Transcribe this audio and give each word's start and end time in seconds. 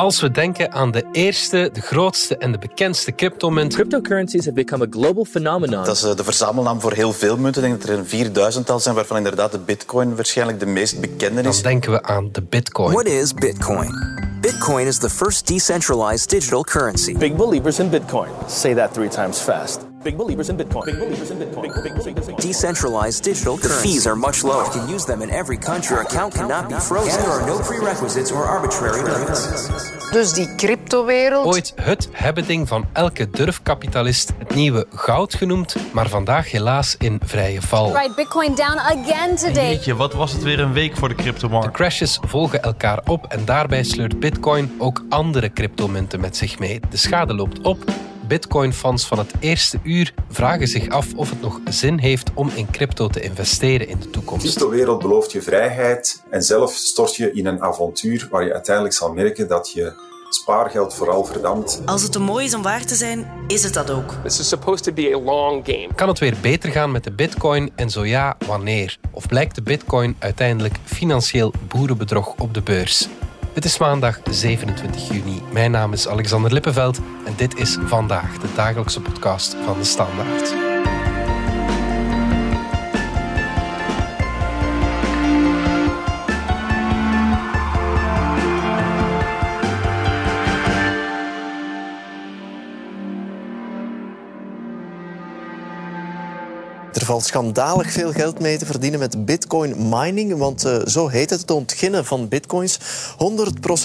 Als 0.00 0.20
we 0.20 0.30
denken 0.30 0.72
aan 0.72 0.90
de 0.90 1.04
eerste, 1.12 1.70
de 1.72 1.80
grootste 1.80 2.36
en 2.36 2.52
de 2.52 2.58
bekendste 2.58 3.14
cryptomunt. 3.14 3.74
Cryptocurrencies 3.74 4.44
have 4.44 4.54
become 4.54 4.84
a 4.84 4.86
global 4.90 5.24
phenomenon. 5.24 5.84
Dat 5.84 5.96
is 5.96 6.02
eh, 6.02 6.16
de 6.16 6.24
verzamelnaam 6.24 6.80
voor 6.80 6.92
heel 6.92 7.12
veel 7.12 7.36
munten. 7.36 7.62
Ik 7.62 7.68
denk 7.68 7.80
dat 7.80 7.90
er 7.90 7.98
een 7.98 8.06
vierduizendtal 8.06 8.80
zijn, 8.80 8.94
waarvan 8.94 9.16
inderdaad 9.16 9.52
de 9.52 9.58
bitcoin 9.58 10.16
waarschijnlijk 10.16 10.60
de 10.60 10.66
meest 10.66 11.00
bekende 11.00 11.42
is. 11.42 11.54
Dan 11.54 11.70
denken 11.70 11.90
we 11.90 12.02
aan 12.02 12.28
de 12.32 12.42
bitcoin. 12.42 12.92
What 12.92 13.06
is 13.06 13.34
bitcoin? 13.34 14.18
Bitcoin 14.40 14.86
is 14.86 14.98
the 14.98 15.10
first 15.10 15.46
decentralized 15.46 16.30
digital 16.30 16.64
currency. 16.64 17.12
Big 17.18 17.36
believers 17.36 17.78
in 17.78 17.90
Bitcoin. 17.90 18.30
Say 18.48 18.74
that 18.74 18.92
three 18.92 19.08
times 19.08 19.38
fast. 19.38 19.89
Big 20.02 20.16
believers 20.16 20.48
in 20.48 20.56
Bitcoin. 20.56 20.84
Big 20.84 20.98
believers 20.98 21.30
in 21.30 21.38
Bitcoin. 21.38 21.62
Big, 21.62 21.82
big, 21.82 22.14
big, 22.14 22.26
big, 22.26 22.36
Decentralized 22.36 23.22
digital 23.22 23.56
the 23.56 23.68
fees 23.68 24.06
are 24.06 24.16
much 24.16 24.42
lower. 24.42 24.64
You 24.64 24.70
can 24.70 24.88
use 24.88 25.04
them 25.04 25.20
in 25.22 25.28
every 25.30 25.58
country. 25.58 25.94
Your 25.94 26.04
account 26.04 26.34
cannot 26.34 26.68
be 26.68 26.80
frozen. 26.80 27.12
And 27.12 27.22
there 27.22 27.32
are 27.32 27.46
no 27.46 27.58
prerequisites 27.58 28.32
or 28.32 28.44
arbitrary 28.44 29.02
limits. 29.02 29.48
Dus 30.10 30.32
die 30.32 30.54
cryptowereld. 30.54 31.46
Ooit 31.46 31.72
het 31.76 32.08
hebbeding 32.12 32.68
van 32.68 32.86
elke 32.92 33.30
durfkapitalist, 33.30 34.32
het 34.38 34.54
nieuwe 34.54 34.86
goud 34.94 35.34
genoemd, 35.34 35.76
maar 35.92 36.08
vandaag 36.08 36.50
helaas 36.50 36.94
in 36.98 37.20
vrije 37.24 37.62
val. 37.62 37.92
Right, 37.92 38.14
Bitcoin 38.14 38.54
down 38.54 38.78
again 38.78 39.36
today. 39.36 39.70
Jeetje, 39.70 39.96
wat 39.96 40.14
was 40.14 40.32
het 40.32 40.42
weer 40.42 40.60
een 40.60 40.72
week 40.72 40.96
voor 40.96 41.08
de 41.08 41.14
cryptomarkt. 41.14 41.66
De 41.66 41.72
crashes 41.72 42.18
volgen 42.26 42.62
elkaar 42.62 43.00
op 43.04 43.26
en 43.28 43.44
daarbij 43.44 43.82
sleurt 43.82 44.20
Bitcoin 44.20 44.74
ook 44.78 45.04
andere 45.08 45.52
cryptomunten 45.52 46.20
met 46.20 46.36
zich 46.36 46.58
mee. 46.58 46.80
De 46.90 46.96
schade 46.96 47.34
loopt 47.34 47.60
op 47.60 47.78
Bitcoin-fans 48.30 49.06
van 49.06 49.18
het 49.18 49.32
eerste 49.40 49.78
uur 49.82 50.14
vragen 50.28 50.68
zich 50.68 50.88
af 50.88 51.06
of 51.14 51.30
het 51.30 51.40
nog 51.40 51.60
zin 51.64 51.98
heeft 51.98 52.30
om 52.34 52.50
in 52.54 52.70
crypto 52.70 53.08
te 53.08 53.20
investeren 53.20 53.88
in 53.88 53.98
de 53.98 54.10
toekomst. 54.10 54.44
De 54.44 54.50
cryptowereld 54.50 55.02
belooft 55.02 55.32
je 55.32 55.42
vrijheid 55.42 56.22
en 56.30 56.42
zelf 56.42 56.72
stort 56.72 57.16
je 57.16 57.32
in 57.32 57.46
een 57.46 57.62
avontuur 57.62 58.28
waar 58.30 58.44
je 58.44 58.52
uiteindelijk 58.52 58.94
zal 58.94 59.12
merken 59.12 59.48
dat 59.48 59.72
je 59.72 59.92
spaargeld 60.28 60.94
vooral 60.94 61.24
verdampt. 61.24 61.82
Als 61.84 62.02
het 62.02 62.12
te 62.12 62.18
mooi 62.18 62.44
is 62.44 62.54
om 62.54 62.62
waar 62.62 62.84
te 62.84 62.94
zijn, 62.94 63.30
is 63.46 63.62
het 63.62 63.74
dat 63.74 63.90
ook. 63.90 64.14
This 64.22 64.38
is 64.38 64.48
supposed 64.48 64.82
to 64.82 64.92
be 64.92 65.14
a 65.14 65.18
long 65.18 65.66
game. 65.66 65.88
Kan 65.94 66.08
het 66.08 66.18
weer 66.18 66.36
beter 66.40 66.70
gaan 66.70 66.90
met 66.90 67.04
de 67.04 67.12
bitcoin 67.12 67.70
en 67.76 67.90
zo 67.90 68.04
ja, 68.04 68.36
wanneer? 68.46 68.98
Of 69.10 69.26
blijkt 69.26 69.54
de 69.54 69.62
bitcoin 69.62 70.16
uiteindelijk 70.18 70.76
financieel 70.84 71.52
boerenbedrog 71.68 72.34
op 72.38 72.54
de 72.54 72.62
beurs? 72.62 73.08
Het 73.60 73.68
is 73.68 73.78
maandag 73.78 74.20
27 74.30 75.08
juni. 75.08 75.42
Mijn 75.52 75.70
naam 75.70 75.92
is 75.92 76.08
Alexander 76.08 76.52
Lippenveld 76.52 76.98
en 77.26 77.32
dit 77.36 77.58
is 77.58 77.76
vandaag 77.84 78.38
de 78.38 78.48
dagelijkse 78.54 79.00
podcast 79.00 79.56
van 79.64 79.78
de 79.78 79.84
Standaard. 79.84 80.69
Valt 97.10 97.24
schandalig 97.24 97.92
veel 97.92 98.12
geld 98.12 98.40
mee 98.40 98.58
te 98.58 98.66
verdienen 98.66 98.98
met 98.98 99.24
bitcoin 99.24 99.88
mining, 99.88 100.36
want 100.36 100.66
uh, 100.66 100.76
zo 100.84 101.08
heet 101.08 101.30
het, 101.30 101.40
het 101.40 101.50
ontginnen 101.50 102.04
van 102.04 102.28
bitcoins. 102.28 102.78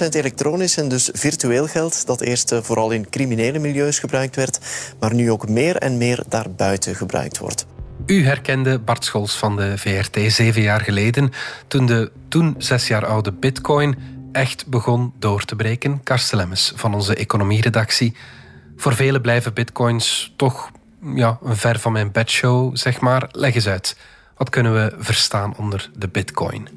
100% 0.05 0.07
elektronisch 0.09 0.77
en 0.77 0.89
dus 0.89 1.09
virtueel 1.13 1.67
geld, 1.67 2.05
dat 2.05 2.21
eerst 2.21 2.51
uh, 2.51 2.59
vooral 2.61 2.91
in 2.91 3.09
criminele 3.09 3.59
milieus 3.59 3.99
gebruikt 3.99 4.35
werd, 4.35 4.59
maar 4.99 5.13
nu 5.13 5.31
ook 5.31 5.49
meer 5.49 5.75
en 5.75 5.97
meer 5.97 6.23
daarbuiten 6.29 6.95
gebruikt 6.95 7.37
wordt. 7.37 7.65
U 8.05 8.25
herkende 8.25 8.79
Bart 8.79 9.05
Scholz 9.05 9.35
van 9.35 9.55
de 9.55 9.77
VRT 9.77 10.33
zeven 10.33 10.61
jaar 10.61 10.81
geleden, 10.81 11.31
toen 11.67 11.85
de 11.85 12.11
toen 12.27 12.55
zes 12.57 12.87
jaar 12.87 13.05
oude 13.05 13.31
bitcoin 13.31 13.95
echt 14.31 14.67
begon 14.67 15.13
door 15.19 15.45
te 15.45 15.55
breken. 15.55 16.03
Karsten 16.03 16.37
Lemmes 16.37 16.73
van 16.75 16.93
onze 16.93 17.15
economieredactie. 17.15 18.15
Voor 18.75 18.95
velen 18.95 19.21
blijven 19.21 19.53
bitcoins 19.53 20.33
toch 20.35 20.71
ja, 21.15 21.37
een 21.43 21.57
ver 21.57 21.79
van 21.79 21.91
mijn 21.91 22.11
bedshow, 22.11 22.77
zeg 22.77 22.99
maar. 22.99 23.29
Leg 23.31 23.55
eens 23.55 23.67
uit. 23.67 23.97
Wat 24.37 24.49
kunnen 24.49 24.73
we 24.73 24.95
verstaan 24.97 25.53
onder 25.57 25.89
de 25.95 26.07
bitcoin? 26.07 26.67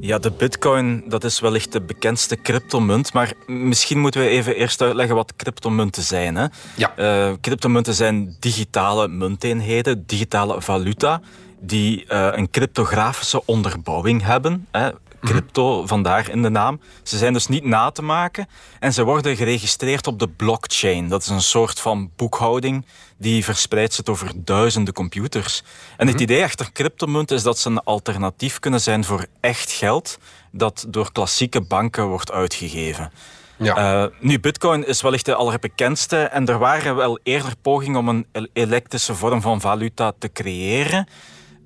Ja, 0.00 0.18
de 0.18 0.30
bitcoin 0.30 1.02
dat 1.06 1.24
is 1.24 1.40
wellicht 1.40 1.72
de 1.72 1.80
bekendste 1.80 2.36
cryptomunt. 2.36 3.12
Maar 3.12 3.32
misschien 3.46 3.98
moeten 3.98 4.20
we 4.20 4.28
even 4.28 4.56
eerst 4.56 4.82
uitleggen 4.82 5.14
wat 5.14 5.36
cryptomunten 5.36 6.02
zijn. 6.02 6.36
Hè? 6.36 6.46
Ja. 6.76 6.92
Uh, 6.98 7.34
cryptomunten 7.40 7.94
zijn 7.94 8.36
digitale 8.40 9.08
munteenheden, 9.08 10.06
digitale 10.06 10.62
valuta, 10.62 11.20
die 11.60 12.04
uh, 12.08 12.28
een 12.32 12.50
cryptografische 12.50 13.46
onderbouwing 13.46 14.22
hebben. 14.22 14.66
Hè? 14.70 14.90
Crypto, 15.20 15.86
vandaar 15.86 16.30
in 16.30 16.42
de 16.42 16.48
naam. 16.48 16.80
Ze 17.02 17.18
zijn 17.18 17.32
dus 17.32 17.46
niet 17.46 17.64
na 17.64 17.90
te 17.90 18.02
maken 18.02 18.48
en 18.78 18.92
ze 18.92 19.04
worden 19.04 19.36
geregistreerd 19.36 20.06
op 20.06 20.18
de 20.18 20.28
blockchain. 20.28 21.08
Dat 21.08 21.22
is 21.22 21.28
een 21.28 21.42
soort 21.42 21.80
van 21.80 22.10
boekhouding 22.16 22.86
die 23.16 23.44
verspreid 23.44 23.94
zit 23.94 24.08
over 24.08 24.32
duizenden 24.34 24.94
computers. 24.94 25.62
En 25.96 26.06
het 26.06 26.14
mhm. 26.14 26.24
idee 26.24 26.42
achter 26.42 26.72
cryptomunten 26.72 27.36
is 27.36 27.42
dat 27.42 27.58
ze 27.58 27.68
een 27.68 27.82
alternatief 27.82 28.58
kunnen 28.58 28.80
zijn 28.80 29.04
voor 29.04 29.26
echt 29.40 29.70
geld 29.70 30.18
dat 30.50 30.84
door 30.88 31.12
klassieke 31.12 31.60
banken 31.60 32.06
wordt 32.06 32.32
uitgegeven. 32.32 33.12
Ja. 33.56 34.02
Uh, 34.04 34.10
nu, 34.20 34.40
bitcoin 34.40 34.86
is 34.86 35.02
wellicht 35.02 35.24
de 35.24 35.34
allerbekendste 35.34 36.16
en 36.16 36.46
er 36.46 36.58
waren 36.58 36.96
wel 36.96 37.18
eerder 37.22 37.52
pogingen 37.62 37.98
om 37.98 38.08
een 38.08 38.48
elektrische 38.52 39.14
vorm 39.14 39.40
van 39.40 39.60
valuta 39.60 40.12
te 40.18 40.32
creëren. 40.32 41.08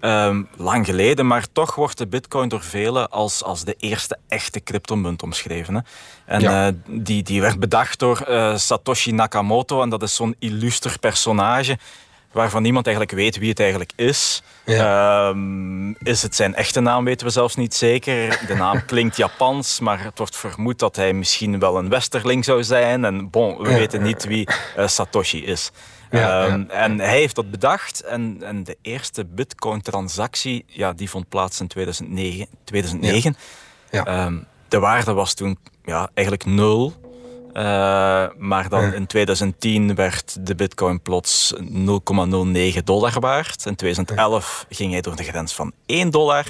Um, 0.04 0.48
lang 0.56 0.86
geleden, 0.86 1.26
maar 1.26 1.46
toch 1.52 1.74
wordt 1.74 1.98
de 1.98 2.06
bitcoin 2.06 2.48
door 2.48 2.62
velen 2.62 3.10
als, 3.10 3.42
als 3.42 3.64
de 3.64 3.74
eerste 3.78 4.18
echte 4.28 4.62
cryptomunt 4.62 5.22
omschreven. 5.22 5.74
Hè. 5.74 5.80
En 6.24 6.40
ja. 6.40 6.68
uh, 6.68 6.74
die, 6.86 7.22
die 7.22 7.40
werd 7.40 7.58
bedacht 7.58 7.98
door 7.98 8.24
uh, 8.28 8.56
Satoshi 8.56 9.12
Nakamoto 9.12 9.82
en 9.82 9.88
dat 9.88 10.02
is 10.02 10.14
zo'n 10.14 10.36
illuster 10.38 10.98
personage 10.98 11.78
waarvan 12.34 12.62
niemand 12.62 12.86
eigenlijk 12.86 13.16
weet 13.16 13.38
wie 13.38 13.48
het 13.48 13.60
eigenlijk 13.60 13.92
is. 13.96 14.42
Ja. 14.64 15.28
Um, 15.28 15.96
is 15.98 16.22
het 16.22 16.34
zijn 16.34 16.54
echte 16.54 16.80
naam, 16.80 17.04
weten 17.04 17.26
we 17.26 17.32
zelfs 17.32 17.54
niet 17.54 17.74
zeker. 17.74 18.40
De 18.46 18.54
naam 18.54 18.84
klinkt 18.86 19.16
Japans, 19.16 19.80
maar 19.80 20.04
het 20.04 20.18
wordt 20.18 20.36
vermoed 20.36 20.78
dat 20.78 20.96
hij 20.96 21.12
misschien 21.12 21.58
wel 21.58 21.78
een 21.78 21.88
westerling 21.88 22.44
zou 22.44 22.64
zijn. 22.64 23.04
En 23.04 23.30
bon, 23.30 23.56
we 23.56 23.70
ja. 23.70 23.76
weten 23.76 24.02
niet 24.02 24.24
wie 24.24 24.48
uh, 24.78 24.86
Satoshi 24.86 25.44
is. 25.44 25.70
Ja, 26.18 26.52
um, 26.52 26.70
En 26.70 26.98
hij 26.98 27.18
heeft 27.18 27.34
dat 27.34 27.50
bedacht. 27.50 28.00
En, 28.00 28.38
en 28.40 28.64
de 28.64 28.76
eerste 28.82 29.24
Bitcoin-transactie 29.24 30.64
ja, 30.66 30.92
die 30.92 31.10
vond 31.10 31.28
plaats 31.28 31.60
in 31.60 31.66
2009. 31.66 32.46
2009. 32.64 33.36
Ja. 33.90 34.24
Um, 34.24 34.46
de 34.68 34.78
waarde 34.78 35.12
was 35.12 35.34
toen 35.34 35.58
ja, 35.84 36.10
eigenlijk 36.14 36.46
nul. 36.46 36.92
Uh, 37.56 37.62
maar 38.36 38.68
dan 38.68 38.92
in 38.94 39.06
2010 39.06 39.94
werd 39.94 40.46
de 40.46 40.54
bitcoin 40.54 41.02
plots 41.02 41.54
0,09 41.56 42.84
dollar 42.84 43.20
waard. 43.20 43.66
In 43.66 43.74
2011 43.74 44.66
ging 44.68 44.92
hij 44.92 45.00
door 45.00 45.16
de 45.16 45.22
grens 45.22 45.54
van 45.54 45.72
1 45.86 46.10
dollar. 46.10 46.44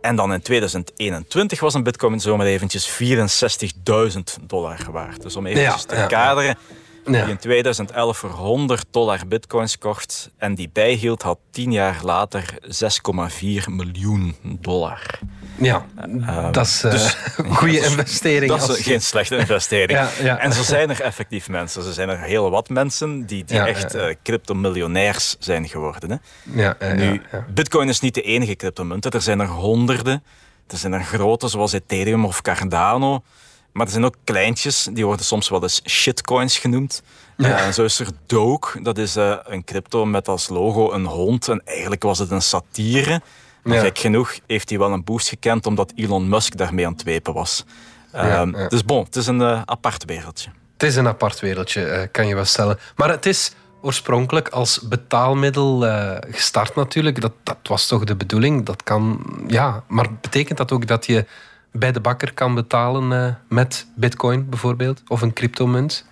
En 0.00 0.16
dan 0.16 0.32
in 0.32 0.42
2021 0.42 1.60
was 1.60 1.74
een 1.74 1.82
bitcoin 1.82 2.20
zomaar 2.20 2.46
eventjes 2.46 2.90
64.000 2.90 4.46
dollar 4.46 4.86
waard. 4.92 5.22
Dus 5.22 5.36
om 5.36 5.46
eventjes 5.46 5.84
te 5.84 6.04
kaderen... 6.08 6.56
Ja. 7.04 7.22
Die 7.22 7.30
in 7.30 7.38
2011 7.38 8.18
voor 8.18 8.30
100 8.30 8.86
dollar 8.90 9.20
bitcoins 9.26 9.78
kocht. 9.78 10.30
En 10.38 10.54
die 10.54 10.70
bijhield 10.72 11.22
had 11.22 11.38
tien 11.50 11.72
jaar 11.72 11.98
later 12.02 12.58
6,4 12.62 13.64
miljoen 13.66 14.36
dollar. 14.42 15.18
Ja, 15.58 15.86
uh, 16.08 16.52
dat 16.52 16.66
is 16.66 16.84
uh, 16.84 16.90
dus, 16.90 17.16
een 17.36 17.54
goede 17.56 17.80
investering. 17.90 18.52
Dat 18.52 18.68
is 18.68 18.84
geen 18.84 19.00
slechte 19.00 19.36
investering. 19.44 20.08
ja. 20.22 20.38
En 20.38 20.52
zo 20.52 20.62
zijn 20.62 20.90
er 20.90 21.00
effectief 21.00 21.48
mensen. 21.48 21.86
Er 21.86 21.92
zijn 21.92 22.08
er 22.08 22.20
heel 22.20 22.50
wat 22.50 22.68
mensen 22.68 23.26
die, 23.26 23.44
die 23.44 23.58
echt 23.58 23.94
uh, 23.94 24.04
crypto-miljonairs 24.22 25.36
zijn 25.38 25.68
geworden. 25.68 26.10
Hè. 26.10 26.16
Ja, 26.62 26.76
nu, 26.94 27.22
Bitcoin 27.54 27.88
is 27.88 28.00
niet 28.00 28.14
de 28.14 28.22
enige 28.22 28.56
cryptomunt. 28.56 29.14
Er 29.14 29.22
zijn 29.22 29.40
er 29.40 29.48
honderden. 29.48 30.22
Er 30.66 30.78
zijn 30.78 30.92
er 30.92 31.02
grote, 31.02 31.48
zoals 31.48 31.72
Ethereum 31.72 32.24
of 32.24 32.42
Cardano. 32.42 33.22
Maar 33.72 33.86
er 33.86 33.92
zijn 33.92 34.04
ook 34.04 34.16
kleintjes, 34.24 34.88
die 34.92 35.06
worden 35.06 35.24
soms 35.24 35.48
wel 35.48 35.62
eens 35.62 35.82
shitcoins 35.86 36.58
genoemd. 36.58 37.02
Ja. 37.36 37.66
Uh, 37.66 37.72
zo 37.72 37.84
is 37.84 37.98
er 37.98 38.06
Doge, 38.26 38.82
dat 38.82 38.98
is 38.98 39.16
uh, 39.16 39.36
een 39.44 39.64
crypto 39.64 40.04
met 40.04 40.28
als 40.28 40.48
logo 40.48 40.92
een 40.92 41.04
hond. 41.04 41.48
En 41.48 41.62
eigenlijk 41.64 42.02
was 42.02 42.18
het 42.18 42.30
een 42.30 42.42
satire. 42.42 43.20
Maar 43.62 43.78
gek 43.78 43.98
genoeg 43.98 44.38
heeft 44.46 44.68
hij 44.68 44.78
wel 44.78 44.92
een 44.92 45.04
boost 45.04 45.28
gekend 45.28 45.66
omdat 45.66 45.92
Elon 45.96 46.28
Musk 46.28 46.56
daarmee 46.56 46.86
aan 46.86 46.92
het 46.92 47.02
wepen 47.02 47.34
was. 47.34 47.64
Ja, 48.12 48.46
Dus 48.46 48.84
bon, 48.84 49.04
het 49.04 49.16
is 49.16 49.26
een 49.26 49.40
uh, 49.40 49.62
apart 49.64 50.04
wereldje. 50.04 50.50
Het 50.72 50.82
is 50.82 50.96
een 50.96 51.06
apart 51.06 51.40
wereldje, 51.40 52.08
kan 52.12 52.26
je 52.26 52.34
wel 52.34 52.44
stellen. 52.44 52.78
Maar 52.96 53.08
het 53.08 53.26
is 53.26 53.52
oorspronkelijk 53.80 54.48
als 54.48 54.80
betaalmiddel 54.88 55.84
gestart 56.30 56.74
natuurlijk. 56.74 57.20
Dat, 57.20 57.32
dat 57.42 57.58
was 57.62 57.86
toch 57.86 58.04
de 58.04 58.16
bedoeling? 58.16 58.66
Dat 58.66 58.82
kan, 58.82 59.24
ja. 59.46 59.84
Maar 59.88 60.06
betekent 60.20 60.58
dat 60.58 60.72
ook 60.72 60.86
dat 60.86 61.06
je 61.06 61.26
bij 61.72 61.92
de 61.92 62.00
bakker 62.00 62.34
kan 62.34 62.54
betalen 62.54 63.10
uh, 63.10 63.34
met 63.48 63.86
bitcoin 63.94 64.48
bijvoorbeeld? 64.48 65.02
Of 65.08 65.22
een 65.22 65.32
cryptomunt? 65.32 66.06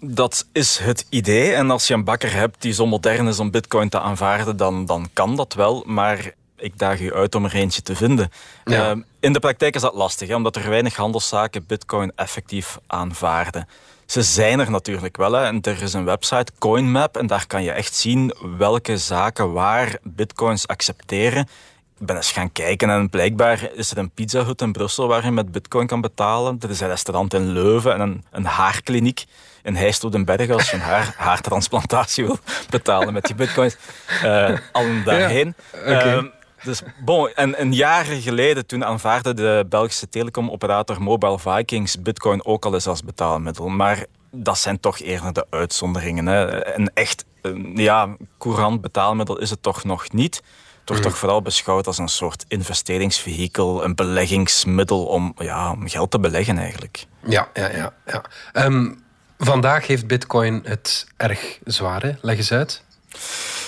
Dat 0.00 0.46
is 0.52 0.78
het 0.78 1.06
idee. 1.08 1.52
En 1.52 1.70
als 1.70 1.86
je 1.86 1.94
een 1.94 2.04
bakker 2.04 2.32
hebt 2.32 2.62
die 2.62 2.72
zo 2.72 2.86
modern 2.86 3.26
is 3.26 3.38
om 3.38 3.50
bitcoin 3.50 3.88
te 3.88 4.00
aanvaarden, 4.00 4.56
dan, 4.56 4.86
dan 4.86 5.08
kan 5.12 5.36
dat 5.36 5.54
wel. 5.54 5.84
Maar 5.86 6.32
ik 6.56 6.78
daag 6.78 7.00
u 7.00 7.14
uit 7.14 7.34
om 7.34 7.44
er 7.44 7.54
eentje 7.54 7.82
te 7.82 7.96
vinden. 7.96 8.30
Ja. 8.64 8.90
Ehm, 8.90 9.00
in 9.20 9.32
de 9.32 9.38
praktijk 9.38 9.74
is 9.74 9.80
dat 9.80 9.94
lastig, 9.94 10.28
hè, 10.28 10.34
omdat 10.34 10.56
er 10.56 10.68
weinig 10.68 10.96
handelszaken 10.96 11.66
bitcoin 11.66 12.12
effectief 12.14 12.78
aanvaarden. 12.86 13.68
Ze 14.06 14.22
zijn 14.22 14.60
er 14.60 14.70
natuurlijk 14.70 15.16
wel. 15.16 15.32
Hè. 15.32 15.44
En 15.44 15.62
er 15.62 15.82
is 15.82 15.92
een 15.92 16.04
website, 16.04 16.52
CoinMap, 16.58 17.16
en 17.16 17.26
daar 17.26 17.46
kan 17.46 17.62
je 17.62 17.70
echt 17.70 17.94
zien 17.94 18.34
welke 18.58 18.98
zaken 18.98 19.52
waar 19.52 19.98
bitcoins 20.02 20.66
accepteren. 20.66 21.48
Ik 21.98 22.06
ben 22.06 22.16
eens 22.16 22.32
gaan 22.32 22.52
kijken 22.52 22.90
en 22.90 23.10
blijkbaar 23.10 23.70
is 23.74 23.90
er 23.90 23.98
een 23.98 24.10
Pizza 24.10 24.44
Hut 24.44 24.60
in 24.60 24.72
Brussel 24.72 25.08
waar 25.08 25.24
je 25.24 25.30
met 25.30 25.52
bitcoin 25.52 25.86
kan 25.86 26.00
betalen. 26.00 26.58
Er 26.60 26.70
is 26.70 26.80
een 26.80 26.88
restaurant 26.88 27.34
in 27.34 27.52
Leuven 27.52 27.92
en 27.92 28.00
een, 28.00 28.24
een 28.30 28.44
haarkliniek 28.44 29.24
in 29.62 29.74
Heijstoedenberg 29.74 30.50
als 30.50 30.70
je 30.70 30.76
een 30.76 30.82
haar, 30.82 31.14
haartransplantatie 31.28 32.24
wil 32.24 32.38
betalen 32.70 33.12
met 33.12 33.24
die 33.24 33.34
bitcoins. 33.34 33.76
Uh, 34.24 34.58
allen 34.72 35.04
daarheen. 35.04 35.54
Ja, 35.72 35.80
okay. 35.80 36.16
uh, 36.16 36.24
dus 36.62 36.82
bon, 37.04 37.30
en, 37.34 37.54
en 37.54 37.72
jaren 37.72 38.20
geleden 38.20 38.66
toen 38.66 38.84
aanvaarde 38.84 39.34
de 39.34 39.66
Belgische 39.68 40.08
telecomoperator 40.08 41.02
Mobile 41.02 41.38
Vikings 41.38 42.02
bitcoin 42.02 42.44
ook 42.44 42.64
al 42.64 42.74
eens 42.74 42.86
als 42.86 43.02
betaalmiddel. 43.02 43.68
Maar 43.68 44.04
dat 44.30 44.58
zijn 44.58 44.80
toch 44.80 44.98
eerder 44.98 45.32
de 45.32 45.46
uitzonderingen. 45.50 46.26
Hè. 46.26 46.66
Een 46.76 46.90
echt 46.94 47.24
ja, 47.74 48.16
courant 48.38 48.80
betaalmiddel 48.80 49.38
is 49.38 49.50
het 49.50 49.62
toch 49.62 49.84
nog 49.84 50.12
niet. 50.12 50.42
Het 50.86 50.94
wordt 50.94 51.10
toch 51.10 51.20
vooral 51.20 51.42
beschouwd 51.42 51.86
als 51.86 51.98
een 51.98 52.08
soort 52.08 52.44
investeringsvehikel, 52.48 53.84
een 53.84 53.94
beleggingsmiddel 53.94 55.04
om, 55.06 55.34
ja, 55.38 55.70
om 55.70 55.88
geld 55.88 56.10
te 56.10 56.20
beleggen 56.20 56.58
eigenlijk. 56.58 57.06
Ja, 57.28 57.48
ja, 57.54 57.70
ja. 57.70 57.92
ja. 58.06 58.24
Um, 58.64 59.02
vandaag 59.38 59.86
heeft 59.86 60.06
bitcoin 60.06 60.62
het 60.64 61.06
erg 61.16 61.58
zwaar, 61.64 62.02
hè? 62.02 62.12
leg 62.20 62.36
eens 62.36 62.52
uit. 62.52 62.82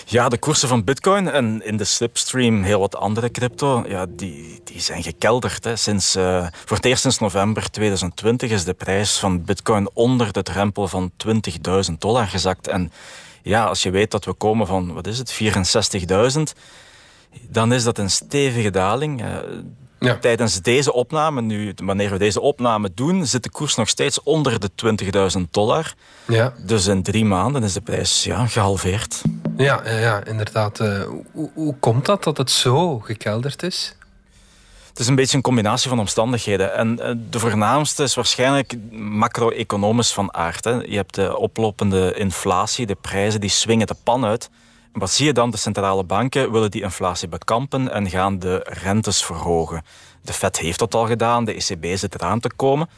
Ja, 0.07 0.29
de 0.29 0.39
koersen 0.39 0.69
van 0.69 0.85
bitcoin 0.85 1.31
en 1.31 1.65
in 1.65 1.77
de 1.77 1.85
slipstream 1.85 2.63
heel 2.63 2.81
wat 2.81 2.97
andere 2.97 3.31
crypto, 3.31 3.85
ja, 3.89 4.07
die, 4.09 4.61
die 4.65 4.81
zijn 4.81 5.03
gekelderd. 5.03 5.65
Hè. 5.65 5.77
Sinds, 5.77 6.17
uh, 6.17 6.47
voor 6.65 6.77
het 6.77 6.87
eerst 6.87 7.03
sinds 7.03 7.19
november 7.19 7.71
2020 7.71 8.51
is 8.51 8.65
de 8.65 8.75
prijs 8.75 9.19
van 9.19 9.45
bitcoin 9.45 9.91
onder 9.93 10.33
de 10.33 10.43
drempel 10.43 10.89
van 10.89 11.13
20.000 11.91 11.93
dollar 11.99 12.27
gezakt. 12.27 12.69
En 12.69 12.93
ja, 13.43 13.65
als 13.65 13.83
je 13.83 13.91
weet 13.91 14.11
dat 14.11 14.25
we 14.25 14.33
komen 14.33 14.67
van, 14.67 14.93
wat 14.93 15.07
is 15.07 15.19
het, 15.19 15.33
64.000, 15.33 16.43
dan 17.49 17.73
is 17.73 17.85
dat 17.85 17.99
een 17.99 18.11
stevige 18.11 18.71
daling. 18.71 19.23
Uh, 19.23 19.27
ja. 19.99 20.19
Tijdens 20.19 20.61
deze 20.61 20.93
opname, 20.93 21.41
nu, 21.41 21.73
wanneer 21.85 22.11
we 22.11 22.19
deze 22.19 22.41
opname 22.41 22.91
doen, 22.95 23.27
zit 23.27 23.43
de 23.43 23.51
koers 23.51 23.75
nog 23.75 23.89
steeds 23.89 24.23
onder 24.23 24.61
de 24.61 24.71
20.000 25.39 25.51
dollar. 25.51 25.95
Ja. 26.27 26.53
Dus 26.67 26.87
in 26.87 27.03
drie 27.03 27.25
maanden 27.25 27.63
is 27.63 27.73
de 27.73 27.81
prijs 27.81 28.25
ja, 28.25 28.47
gehalveerd. 28.47 29.23
Ja, 29.57 29.81
ja, 29.85 29.99
ja 29.99 30.25
inderdaad. 30.25 30.81
Uh, 30.81 31.03
hoe, 31.33 31.51
hoe 31.55 31.75
komt 31.81 32.07
dat 32.07 32.25
dat 32.25 32.37
het 32.37 32.51
zo 32.51 32.99
gekelderd 32.99 33.63
is? 33.63 33.97
Het 34.89 34.99
is 34.99 35.07
een 35.07 35.15
beetje 35.15 35.37
een 35.37 35.43
combinatie 35.43 35.89
van 35.89 35.99
omstandigheden. 35.99 36.75
En 36.75 36.99
uh, 37.01 37.11
de 37.31 37.39
voornaamste 37.39 38.03
is 38.03 38.15
waarschijnlijk 38.15 38.75
macro-economisch 38.93 40.13
van 40.13 40.35
aard. 40.35 40.65
Hè. 40.65 40.71
Je 40.71 40.97
hebt 40.97 41.15
de 41.15 41.37
oplopende 41.37 42.15
inflatie, 42.15 42.87
de 42.87 42.97
prijzen 43.01 43.41
die 43.41 43.51
swingen 43.51 43.87
de 43.87 43.97
pan 44.05 44.25
uit. 44.25 44.51
Wat 44.93 45.11
zie 45.11 45.27
je 45.27 45.33
dan? 45.33 45.51
De 45.51 45.57
centrale 45.57 46.05
banken 46.05 46.53
willen 46.53 46.71
die 46.71 46.83
inflatie 46.83 47.29
bekampen 47.29 47.93
en 47.93 48.11
gaan 48.11 48.39
de 48.39 48.67
rentes 48.83 49.25
verhogen. 49.25 49.83
De 50.23 50.33
Fed 50.33 50.59
heeft 50.59 50.79
dat 50.79 50.95
al 50.95 51.07
gedaan, 51.07 51.45
de 51.45 51.55
ECB 51.55 51.97
zit 51.97 52.15
eraan 52.15 52.41
te 52.41 52.51
komen. 52.57 52.89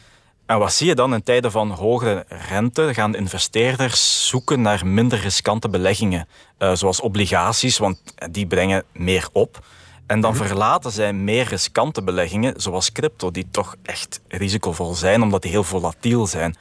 En 0.46 0.58
wat 0.58 0.72
zie 0.72 0.86
je 0.86 0.94
dan 0.94 1.14
in 1.14 1.22
tijden 1.22 1.50
van 1.50 1.70
hogere 1.70 2.24
rente? 2.48 2.94
Gaan 2.94 3.14
investeerders 3.14 4.28
zoeken 4.28 4.60
naar 4.60 4.86
minder 4.86 5.18
riskante 5.18 5.68
beleggingen, 5.68 6.28
uh, 6.58 6.74
zoals 6.74 7.00
obligaties, 7.00 7.78
want 7.78 8.00
die 8.30 8.46
brengen 8.46 8.84
meer 8.92 9.28
op. 9.32 9.64
En 10.10 10.20
dan 10.20 10.36
verlaten 10.36 10.90
zij 10.90 11.12
meer 11.12 11.48
riskante 11.48 12.02
beleggingen, 12.02 12.60
zoals 12.60 12.92
crypto, 12.92 13.30
die 13.30 13.46
toch 13.50 13.76
echt 13.82 14.20
risicovol 14.28 14.94
zijn, 14.94 15.22
omdat 15.22 15.42
die 15.42 15.50
heel 15.50 15.64
volatiel 15.64 16.26
zijn. 16.26 16.56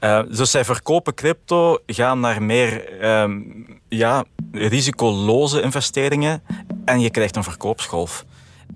Uh, 0.00 0.20
dus 0.28 0.50
zij 0.50 0.64
verkopen 0.64 1.14
crypto, 1.14 1.78
gaan 1.86 2.20
naar 2.20 2.42
meer 2.42 3.02
uh, 3.02 3.40
ja, 3.88 4.24
risicoloze 4.52 5.62
investeringen 5.62 6.42
en 6.84 7.00
je 7.00 7.10
krijgt 7.10 7.36
een 7.36 7.44
verkoopsgolf. 7.44 8.24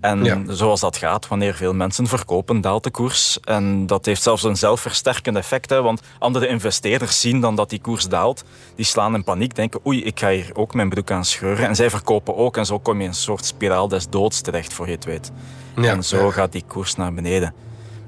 En 0.01 0.25
ja. 0.25 0.43
zoals 0.49 0.81
dat 0.81 0.97
gaat, 0.97 1.29
wanneer 1.29 1.55
veel 1.55 1.75
mensen 1.75 2.07
verkopen, 2.07 2.61
daalt 2.61 2.85
de 2.85 2.91
koers. 2.91 3.41
En 3.41 3.87
dat 3.87 4.07
heeft 4.07 4.23
zelfs 4.23 4.43
een 4.43 4.57
zelfversterkend 4.57 5.37
effect. 5.37 5.71
Hè, 5.71 5.83
want 5.83 6.03
andere 6.19 6.49
investeerders 6.49 7.21
zien 7.21 7.41
dan 7.41 7.55
dat 7.55 7.71
die 7.71 7.81
koers 7.81 8.09
daalt. 8.09 8.45
Die 8.75 8.85
slaan 8.85 9.15
in 9.15 9.25
paniek, 9.25 9.55
denken 9.55 9.81
oei, 9.87 10.05
ik 10.05 10.19
ga 10.19 10.31
hier 10.31 10.51
ook 10.55 10.75
mijn 10.75 10.89
broek 10.89 11.11
aan 11.11 11.25
scheuren. 11.25 11.69
En 11.69 11.77
zij 11.77 11.91
verkopen 11.91 12.37
ook. 12.37 12.57
En 12.57 12.67
zo 12.67 12.79
kom 12.79 12.97
je 12.97 13.03
in 13.03 13.09
een 13.09 13.15
soort 13.15 13.45
spiraal 13.45 13.89
des 13.89 14.09
doods 14.09 14.41
terecht, 14.41 14.73
voor 14.73 14.87
je 14.87 14.93
het 14.93 15.05
weet. 15.05 15.33
Ja, 15.77 15.93
en 15.93 16.05
zo 16.05 16.25
ja. 16.25 16.31
gaat 16.31 16.53
die 16.53 16.65
koers 16.67 16.97
naar 16.97 17.15
beneden. 17.15 17.55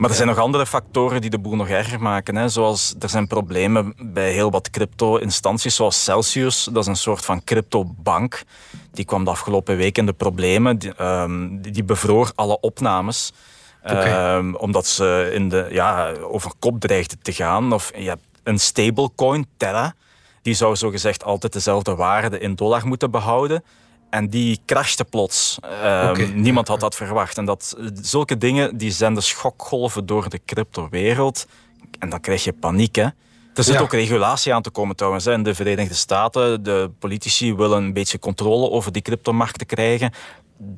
Maar 0.02 0.10
er 0.10 0.16
zijn 0.16 0.28
nog 0.28 0.38
andere 0.38 0.66
factoren 0.66 1.20
die 1.20 1.31
de 1.31 1.38
boel 1.38 1.56
nog 1.56 1.69
erger 1.69 2.00
maken. 2.00 2.37
Hè. 2.37 2.49
Zoals 2.49 2.94
er 2.99 3.08
zijn 3.08 3.26
problemen 3.26 3.94
bij 3.99 4.32
heel 4.32 4.50
wat 4.50 4.70
crypto-instanties, 4.70 5.75
zoals 5.75 6.04
Celsius. 6.04 6.69
Dat 6.72 6.82
is 6.82 6.87
een 6.87 6.96
soort 6.96 7.25
van 7.25 7.44
cryptobank. 7.44 8.43
Die 8.90 9.04
kwam 9.04 9.25
de 9.25 9.31
afgelopen 9.31 9.76
week 9.76 9.99
in 9.99 10.06
de 10.06 10.12
problemen. 10.12 10.78
Die, 10.78 11.02
um, 11.02 11.60
die 11.60 11.84
bevroor 11.84 12.32
alle 12.34 12.60
opnames. 12.60 13.32
Okay. 13.84 14.37
Um, 14.37 14.56
omdat 14.56 14.87
ze 14.87 15.31
in 15.34 15.49
de, 15.49 15.69
ja, 15.70 16.12
over 16.12 16.52
kop 16.58 16.81
dreigden 16.81 17.19
te 17.22 17.32
gaan. 17.32 17.72
Of 17.72 17.93
je 17.96 18.08
hebt 18.08 18.25
een 18.43 18.58
stablecoin, 18.58 19.46
Terra. 19.56 19.94
Die 20.43 20.55
zou 20.55 20.76
zogezegd 20.76 21.25
altijd 21.25 21.52
dezelfde 21.52 21.94
waarde 21.94 22.38
in 22.38 22.55
dollar 22.55 22.87
moeten 22.87 23.10
behouden. 23.10 23.64
En 24.12 24.29
die 24.29 24.61
crashte 24.67 25.05
plots. 25.05 25.59
Um, 25.64 25.70
okay. 25.70 26.32
Niemand 26.35 26.69
had 26.69 26.81
dat 26.81 26.94
verwacht. 26.94 27.38
En 27.38 27.44
dat, 27.44 27.76
zulke 27.94 28.38
dingen 28.38 28.76
die 28.76 28.91
zenden 28.91 29.23
schokgolven 29.23 30.06
door 30.06 30.29
de 30.29 30.41
cryptowereld. 30.47 31.47
En 31.99 32.09
dan 32.09 32.20
krijg 32.20 32.44
je 32.44 32.53
paniek. 32.53 32.97
Hè? 32.97 33.03
Er 33.55 33.64
zit 33.64 33.75
ja. 33.75 33.81
ook 33.81 33.93
regulatie 33.93 34.55
aan 34.55 34.62
te 34.62 34.70
komen 34.70 34.97
trouwens. 34.97 35.26
In 35.26 35.43
de 35.43 35.55
Verenigde 35.55 35.94
Staten, 35.94 36.62
de 36.62 36.91
politici 36.99 37.55
willen 37.55 37.82
een 37.82 37.93
beetje 37.93 38.19
controle 38.19 38.70
over 38.70 38.93
die 38.93 39.03
cryptomarkten 39.03 39.67
krijgen. 39.67 40.12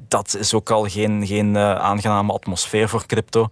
Dat 0.08 0.36
is 0.38 0.54
ook 0.54 0.70
al 0.70 0.84
geen, 0.84 1.26
geen 1.26 1.54
uh, 1.54 1.74
aangename 1.74 2.32
atmosfeer 2.32 2.88
voor 2.88 3.06
crypto. 3.06 3.48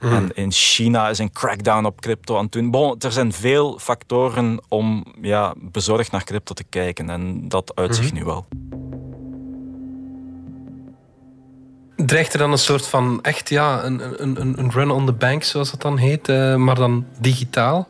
Mm. 0.00 0.12
En 0.12 0.30
in 0.34 0.52
China 0.52 1.08
is 1.08 1.18
een 1.18 1.32
crackdown 1.32 1.84
op 1.84 2.00
crypto 2.00 2.36
aan 2.36 2.42
het 2.42 2.52
doen. 2.52 2.70
Bon, 2.70 2.96
er 2.98 3.12
zijn 3.12 3.32
veel 3.32 3.78
factoren 3.78 4.60
om 4.68 5.04
ja, 5.20 5.54
bezorgd 5.56 6.10
naar 6.10 6.24
crypto 6.24 6.54
te 6.54 6.64
kijken. 6.64 7.10
En 7.10 7.48
dat 7.48 7.72
uit 7.74 7.96
zich 7.96 8.12
mm. 8.12 8.18
nu 8.18 8.24
wel. 8.24 8.46
Dreigt 12.06 12.32
er 12.32 12.38
dan 12.38 12.52
een 12.52 12.58
soort 12.58 12.86
van 12.86 13.18
echt 13.22 13.48
ja, 13.48 13.84
een, 13.84 14.22
een, 14.22 14.58
een 14.58 14.70
run 14.70 14.90
on 14.90 15.06
the 15.06 15.12
bank, 15.12 15.42
zoals 15.42 15.70
dat 15.70 15.82
dan 15.82 15.96
heet, 15.96 16.28
uh, 16.28 16.54
maar 16.54 16.74
dan 16.74 17.06
digitaal? 17.20 17.88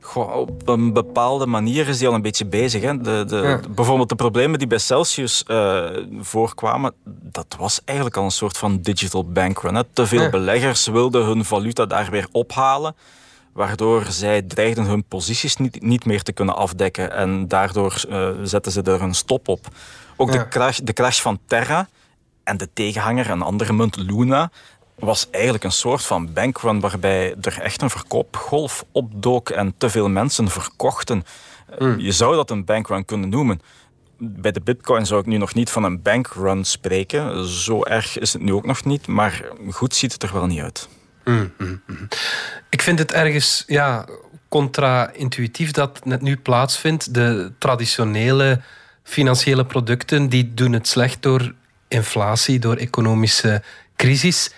Goh, 0.00 0.36
op 0.36 0.68
een 0.68 0.92
bepaalde 0.92 1.46
manier 1.46 1.88
is 1.88 1.98
die 1.98 2.08
al 2.08 2.14
een 2.14 2.22
beetje 2.22 2.46
bezig. 2.46 2.82
Hè. 2.82 3.00
De, 3.00 3.24
de, 3.26 3.36
ja. 3.36 3.60
Bijvoorbeeld 3.70 4.08
de 4.08 4.14
problemen 4.14 4.58
die 4.58 4.68
bij 4.68 4.78
Celsius 4.78 5.44
uh, 5.46 5.84
voorkwamen, 6.20 6.92
dat 7.04 7.56
was 7.58 7.80
eigenlijk 7.84 8.16
al 8.16 8.24
een 8.24 8.30
soort 8.30 8.58
van 8.58 8.80
digital 8.80 9.24
bankrun. 9.24 9.74
Hè. 9.74 9.82
Te 9.92 10.06
veel 10.06 10.22
ja. 10.22 10.30
beleggers 10.30 10.86
wilden 10.86 11.24
hun 11.24 11.44
valuta 11.44 11.86
daar 11.86 12.10
weer 12.10 12.26
ophalen, 12.32 12.96
waardoor 13.52 14.04
zij 14.08 14.42
dreigden 14.42 14.84
hun 14.84 15.04
posities 15.04 15.56
niet, 15.56 15.82
niet 15.82 16.04
meer 16.04 16.22
te 16.22 16.32
kunnen 16.32 16.56
afdekken. 16.56 17.12
En 17.12 17.48
daardoor 17.48 18.04
uh, 18.08 18.28
zetten 18.42 18.72
ze 18.72 18.82
er 18.82 19.02
een 19.02 19.14
stop 19.14 19.48
op. 19.48 19.66
Ook 20.16 20.32
ja. 20.32 20.38
de, 20.38 20.48
crash, 20.48 20.78
de 20.78 20.92
crash 20.92 21.20
van 21.20 21.38
Terra 21.46 21.88
en 22.48 22.56
de 22.56 22.68
tegenhanger, 22.72 23.30
een 23.30 23.42
andere 23.42 23.72
munt, 23.72 23.96
Luna, 23.96 24.50
was 24.94 25.26
eigenlijk 25.30 25.64
een 25.64 25.72
soort 25.72 26.04
van 26.04 26.32
bankrun 26.32 26.80
waarbij 26.80 27.34
er 27.40 27.60
echt 27.60 27.82
een 27.82 27.90
verkoopgolf 27.90 28.84
opdook 28.92 29.50
en 29.50 29.74
te 29.78 29.90
veel 29.90 30.08
mensen 30.08 30.48
verkochten. 30.48 31.24
Mm. 31.78 31.98
Je 31.98 32.12
zou 32.12 32.34
dat 32.36 32.50
een 32.50 32.64
bankrun 32.64 33.04
kunnen 33.04 33.28
noemen. 33.28 33.60
Bij 34.18 34.52
de 34.52 34.60
bitcoin 34.60 35.06
zou 35.06 35.20
ik 35.20 35.26
nu 35.26 35.36
nog 35.36 35.54
niet 35.54 35.70
van 35.70 35.84
een 35.84 36.02
bankrun 36.02 36.64
spreken. 36.64 37.46
Zo 37.46 37.84
erg 37.84 38.18
is 38.18 38.32
het 38.32 38.42
nu 38.42 38.52
ook 38.52 38.66
nog 38.66 38.84
niet, 38.84 39.06
maar 39.06 39.44
goed 39.70 39.94
ziet 39.94 40.12
het 40.12 40.22
er 40.22 40.32
wel 40.32 40.46
niet 40.46 40.60
uit. 40.60 40.88
Mm, 41.24 41.52
mm, 41.58 41.82
mm. 41.86 42.08
Ik 42.68 42.82
vind 42.82 42.98
het 42.98 43.12
ergens 43.12 43.64
ja, 43.66 44.06
contra-intuïtief 44.48 45.70
dat 45.70 46.04
net 46.04 46.22
nu 46.22 46.36
plaatsvindt. 46.36 47.14
De 47.14 47.52
traditionele 47.58 48.60
financiële 49.02 49.64
producten 49.66 50.28
die 50.28 50.54
doen 50.54 50.72
het 50.72 50.88
slecht 50.88 51.22
door 51.22 51.54
inflatie, 51.88 52.58
door 52.58 52.76
economische 52.76 53.62
crisis. 53.96 54.50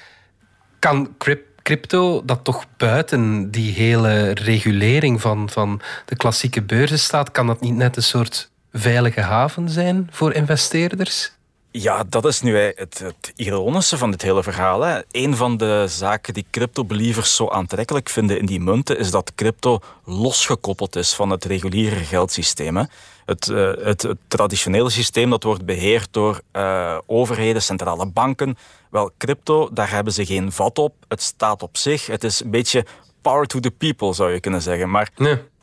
Kan 0.79 1.15
crypto, 1.63 2.25
dat 2.25 2.45
toch 2.45 2.65
buiten 2.77 3.51
die 3.51 3.73
hele 3.73 4.31
regulering 4.31 5.21
van, 5.21 5.51
van 5.51 5.81
de 6.05 6.17
klassieke 6.17 6.63
beurzen 6.63 6.99
staat, 6.99 7.31
kan 7.31 7.47
dat 7.47 7.61
niet 7.61 7.75
net 7.75 7.97
een 7.97 8.03
soort 8.03 8.51
veilige 8.73 9.21
haven 9.21 9.69
zijn 9.69 10.09
voor 10.11 10.33
investeerders? 10.33 11.33
Ja, 11.73 12.05
dat 12.09 12.25
is 12.25 12.41
nu 12.41 12.57
het, 12.57 12.99
het 12.99 13.33
ironische 13.37 13.99
van 13.99 14.11
dit 14.11 14.23
hele 14.23 14.43
verhaal. 14.43 14.81
Hè. 14.81 15.01
Een 15.11 15.37
van 15.37 15.57
de 15.57 15.85
zaken 15.89 16.35
die 16.35 16.47
crypto-believers 16.51 17.37
zo 17.37 17.49
aantrekkelijk 17.49 18.09
vinden 18.09 18.39
in 18.39 18.47
die 18.47 18.61
munten 18.61 18.99
is 18.99 19.11
dat 19.11 19.33
crypto 19.35 19.79
losgekoppeld 20.05 20.97
is 20.97 21.15
van 21.15 21.31
het 21.31 21.45
reguliere 21.45 22.05
geldsysteem. 22.05 22.77
Hè. 22.77 22.85
Het, 23.25 23.47
het, 23.83 24.15
traditionele 24.29 24.91
systeem 24.91 25.31
dat 25.31 25.43
wordt 25.43 25.65
beheerd 25.65 26.09
door 26.11 26.41
uh, 26.53 26.99
overheden, 27.07 27.63
centrale 27.63 28.07
banken. 28.07 28.59
Wel, 28.91 29.11
crypto, 29.19 29.69
daar 29.73 29.91
hebben 29.91 30.13
ze 30.13 30.27
geen 30.27 30.53
vat 30.53 30.79
op. 30.79 30.95
Het 31.09 31.23
staat 31.23 31.63
op 31.63 31.77
zich. 31.77 32.07
Het 32.07 32.25
is 32.25 32.41
een 32.41 32.51
beetje 32.51 32.85
power 33.23 33.47
to 33.47 33.61
the 33.61 33.71
people, 33.71 34.13
zou 34.13 34.33
je 34.33 34.41
kunnen 34.41 34.63
zeggen. 34.63 34.91
Maar. 34.91 35.11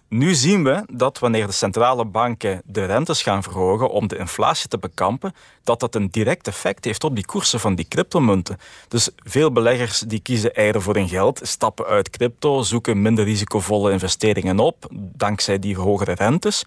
Nu 0.09 0.35
zien 0.35 0.63
we 0.63 0.83
dat 0.91 1.19
wanneer 1.19 1.45
de 1.47 1.53
centrale 1.53 2.05
banken 2.05 2.61
de 2.65 2.85
rentes 2.85 3.21
gaan 3.21 3.43
verhogen 3.43 3.89
om 3.89 4.07
de 4.07 4.17
inflatie 4.17 4.67
te 4.67 4.77
bekampen, 4.77 5.33
dat 5.63 5.79
dat 5.79 5.95
een 5.95 6.07
direct 6.09 6.47
effect 6.47 6.85
heeft 6.85 7.03
op 7.03 7.15
die 7.15 7.25
koersen 7.25 7.59
van 7.59 7.75
die 7.75 7.87
cryptomunten. 7.87 8.57
Dus 8.87 9.09
veel 9.15 9.51
beleggers 9.51 9.99
die 9.99 10.19
kiezen 10.19 10.53
eieren 10.53 10.81
voor 10.81 10.95
hun 10.95 11.07
geld, 11.07 11.39
stappen 11.43 11.85
uit 11.85 12.09
crypto, 12.09 12.61
zoeken 12.61 13.01
minder 13.01 13.25
risicovolle 13.25 13.91
investeringen 13.91 14.59
op, 14.59 14.87
dankzij 14.93 15.59
die 15.59 15.75
hogere 15.75 16.13
rentes. 16.13 16.65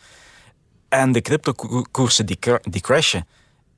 En 0.88 1.12
de 1.12 1.20
cryptokoersen 1.20 2.26
die, 2.26 2.38
die 2.60 2.80
crashen. 2.80 3.26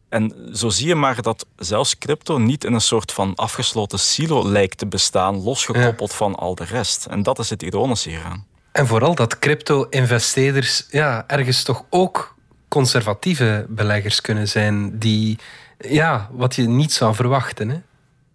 En 0.09 0.51
zo 0.53 0.69
zie 0.69 0.87
je 0.87 0.95
maar 0.95 1.23
dat 1.23 1.47
zelfs 1.57 1.99
crypto 1.99 2.39
niet 2.39 2.65
in 2.65 2.73
een 2.73 2.81
soort 2.81 3.13
van 3.13 3.35
afgesloten 3.35 3.99
silo 3.99 4.49
lijkt 4.49 4.79
te 4.79 4.87
bestaan, 4.87 5.43
losgekoppeld 5.43 6.11
ja. 6.11 6.17
van 6.17 6.35
al 6.35 6.55
de 6.55 6.65
rest. 6.65 7.07
En 7.07 7.23
dat 7.23 7.39
is 7.39 7.51
het 7.51 7.63
ironische 7.63 8.09
hieraan. 8.09 8.51
En 8.73 8.87
vooral 8.87 9.15
dat 9.15 9.39
crypto-investeerders 9.39 10.87
ja, 10.91 11.25
ergens 11.27 11.63
toch 11.63 11.85
ook 11.91 12.35
conservatieve 12.69 13.67
beleggers 13.69 14.21
kunnen 14.21 14.49
zijn, 14.49 14.99
die, 14.99 15.39
ja, 15.79 16.29
wat 16.33 16.55
je 16.55 16.69
niet 16.69 16.93
zou 16.93 17.15
verwachten. 17.15 17.69
Hè? 17.69 17.77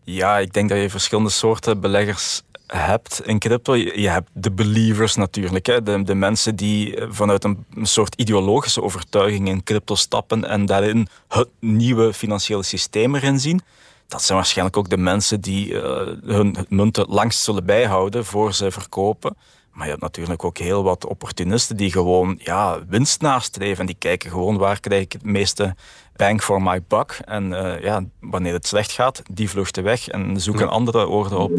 Ja, 0.04 0.38
ik 0.38 0.54
denk 0.54 0.70
dat 0.70 0.78
je 0.78 0.90
verschillende 0.90 1.30
soorten 1.30 1.82
beleggers 1.82 2.42
hebt 2.68 3.22
in 3.26 3.40
crypto. 3.40 3.76
Je 3.76 4.10
hebt 4.10 4.30
de 4.34 4.52
believers 4.52 5.16
natuurlijk, 5.16 5.66
hè? 5.66 5.84
De, 5.84 6.04
de 6.04 6.16
mensen 6.16 6.56
die 6.56 6.98
vanuit 7.10 7.44
een 7.44 7.66
soort 7.82 8.16
ideologische 8.16 8.82
overtuiging 8.82 9.48
in 9.48 9.64
crypto 9.64 9.96
stappen 9.96 10.46
en 10.46 10.66
daarin 10.66 11.08
het 11.28 11.50
nieuwe 11.60 12.14
financiële 12.14 12.64
systeem 12.64 13.16
erin 13.16 13.40
zien. 13.40 13.62
Dat 14.08 14.24
zijn 14.24 14.38
waarschijnlijk 14.38 14.78
ook 14.78 14.90
de 14.90 14.98
mensen 14.98 15.42
die 15.42 15.70
uh, 15.70 15.82
hun 16.26 16.56
munten 16.70 17.06
langst 17.10 17.40
zullen 17.40 17.66
bijhouden 17.66 18.26
voor 18.26 18.54
ze 18.54 18.72
verkopen. 18.72 19.36
Maar 19.78 19.86
je 19.86 19.92
hebt 19.92 20.04
natuurlijk 20.04 20.44
ook 20.44 20.58
heel 20.58 20.84
wat 20.84 21.06
opportunisten 21.06 21.78
die 21.78 21.92
gewoon 21.92 22.40
ja, 22.44 22.80
winst 22.88 23.22
nastreven. 23.22 23.80
En 23.80 23.86
die 23.86 23.96
kijken 24.00 24.30
gewoon 24.30 24.58
waar 24.58 24.80
krijg 24.80 25.04
ik 25.04 25.12
het 25.12 25.24
meeste 25.24 25.76
bang 26.16 26.42
for 26.42 26.62
my 26.62 26.82
buck. 26.88 27.20
En 27.26 27.52
uh, 27.52 27.80
ja, 27.82 28.04
wanneer 28.20 28.54
het 28.54 28.68
slecht 28.68 28.92
gaat, 28.92 29.22
die 29.32 29.50
vluchten 29.50 29.84
weg 29.84 30.08
en 30.08 30.42
zoeken 30.42 30.66
ja. 30.66 30.72
andere 30.72 31.08
oorden 31.08 31.40
op. 31.40 31.52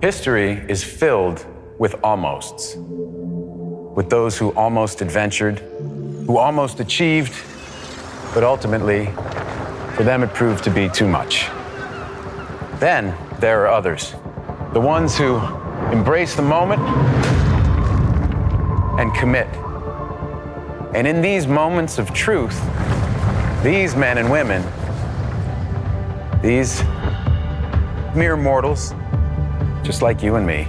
History 0.00 0.62
is 0.66 0.84
filled 0.84 1.46
with 1.78 2.02
almosts. 2.02 2.76
With 3.94 4.08
those 4.08 4.44
who 4.44 4.52
almost 4.54 5.02
adventured, 5.02 5.62
who 6.26 6.38
almost 6.38 6.80
achieved, 6.80 7.44
but 8.34 8.42
ultimately, 8.42 9.08
for 9.94 10.04
them 10.04 10.22
it 10.22 10.32
proved 10.32 10.62
to 10.62 10.70
be 10.70 10.90
too 10.90 11.08
much. 11.08 11.50
Then 12.78 13.14
there 13.40 13.62
are 13.62 13.68
others. 13.68 14.14
The 14.72 14.80
ones 14.80 15.16
who 15.16 15.36
embrace 15.92 16.34
the 16.34 16.42
moment 16.42 16.80
and 18.98 19.14
commit. 19.14 19.46
And 20.94 21.06
in 21.06 21.20
these 21.20 21.46
moments 21.46 21.98
of 21.98 22.12
truth, 22.14 22.58
these 23.62 23.94
men 23.94 24.18
and 24.18 24.30
women, 24.30 24.62
these 26.42 26.82
mere 28.14 28.36
mortals, 28.36 28.94
just 29.82 30.00
like 30.00 30.22
you 30.22 30.36
and 30.36 30.46
me, 30.46 30.66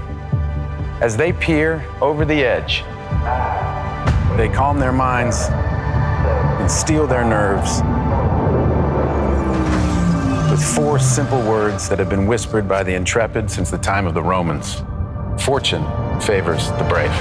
as 1.02 1.16
they 1.16 1.32
peer 1.32 1.86
over 2.02 2.26
the 2.26 2.44
edge, 2.44 2.84
they 4.38 4.50
calm 4.50 4.80
their 4.80 4.92
minds 4.92 5.48
and 5.50 6.70
steel 6.70 7.08
their 7.08 7.24
nerves 7.24 7.82
with 10.58 10.74
four 10.74 11.00
simple 11.00 11.42
words 11.44 11.88
that 11.88 11.98
have 11.98 12.10
been 12.10 12.28
whispered 12.28 12.68
by 12.68 12.84
the 12.84 12.94
intrepid 12.94 13.52
since 13.52 13.70
the 13.70 13.80
time 13.80 14.08
of 14.08 14.14
the 14.14 14.22
Romans. 14.22 14.84
Fortune 15.36 15.86
favors 16.20 16.68
the 16.68 16.84
brave. 16.84 17.14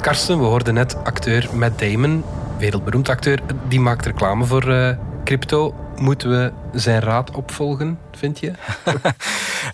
Karsten, 0.00 0.38
we 0.38 0.44
hoorden 0.44 0.74
net 0.74 0.96
acteur 1.04 1.56
Matt 1.56 1.78
Damon, 1.78 2.24
wereldberoemd 2.58 3.08
acteur, 3.08 3.38
die 3.68 3.80
maakt 3.80 4.06
reclame 4.06 4.44
voor 4.44 4.68
uh, 4.68 4.96
crypto. 5.24 5.74
Moeten 5.96 6.30
we 6.30 6.52
zijn 6.72 7.00
raad 7.00 7.30
opvolgen, 7.30 7.98
vind 8.12 8.38
je? 8.38 8.52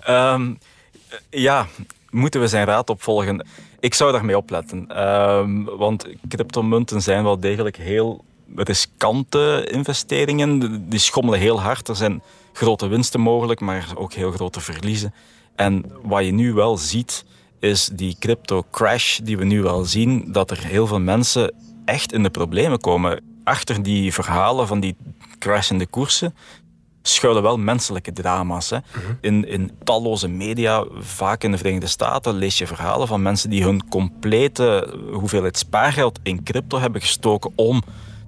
um, 0.08 0.58
ja, 1.48 1.66
moeten 2.10 2.40
we 2.40 2.48
zijn 2.48 2.66
raad 2.66 2.90
opvolgen? 2.90 3.46
Ik 3.80 3.94
zou 3.94 4.12
daarmee 4.12 4.36
opletten. 4.36 5.02
Um, 5.02 5.64
want 5.64 6.06
cryptomunten 6.28 7.02
zijn 7.02 7.24
wel 7.24 7.40
degelijk 7.40 7.76
heel 7.76 8.24
riskante 8.54 9.68
investeringen. 9.70 10.88
Die 10.88 10.98
schommelen 10.98 11.38
heel 11.38 11.60
hard. 11.60 11.88
Er 11.88 11.96
zijn 11.96 12.22
grote 12.52 12.86
winsten 12.86 13.20
mogelijk, 13.20 13.60
maar 13.60 13.92
ook 13.94 14.12
heel 14.12 14.30
grote 14.30 14.60
verliezen. 14.60 15.14
En 15.56 15.84
wat 16.02 16.24
je 16.24 16.32
nu 16.32 16.52
wel 16.52 16.76
ziet, 16.76 17.24
is 17.60 17.90
die 17.92 18.16
crypto 18.18 18.64
crash 18.70 19.18
die 19.18 19.36
we 19.36 19.44
nu 19.44 19.62
wel 19.62 19.84
zien, 19.84 20.32
dat 20.32 20.50
er 20.50 20.64
heel 20.64 20.86
veel 20.86 21.00
mensen 21.00 21.54
echt 21.84 22.12
in 22.12 22.22
de 22.22 22.30
problemen 22.30 22.80
komen. 22.80 23.20
Achter 23.44 23.82
die 23.82 24.12
verhalen 24.12 24.66
van 24.66 24.80
die 24.80 24.96
crashende 25.38 25.86
koersen 25.86 26.34
schuilen 27.06 27.42
wel 27.42 27.58
menselijke 27.58 28.12
drama's. 28.12 28.70
Hè. 28.70 28.78
in, 29.20 29.48
in 29.48 29.70
talloze 29.82 30.28
media, 30.28 30.84
vaak 30.98 31.44
in 31.44 31.50
de 31.50 31.56
Verenigde 31.56 31.86
Staten, 31.86 32.34
lees 32.34 32.58
je 32.58 32.66
verhalen 32.66 33.08
van 33.08 33.22
mensen 33.22 33.50
die 33.50 33.62
hun 33.62 33.88
complete 33.88 34.94
hoeveelheid 35.12 35.58
spaargeld 35.58 36.18
in 36.22 36.42
crypto 36.42 36.78
hebben 36.78 37.00
gestoken 37.00 37.52
om 37.54 37.82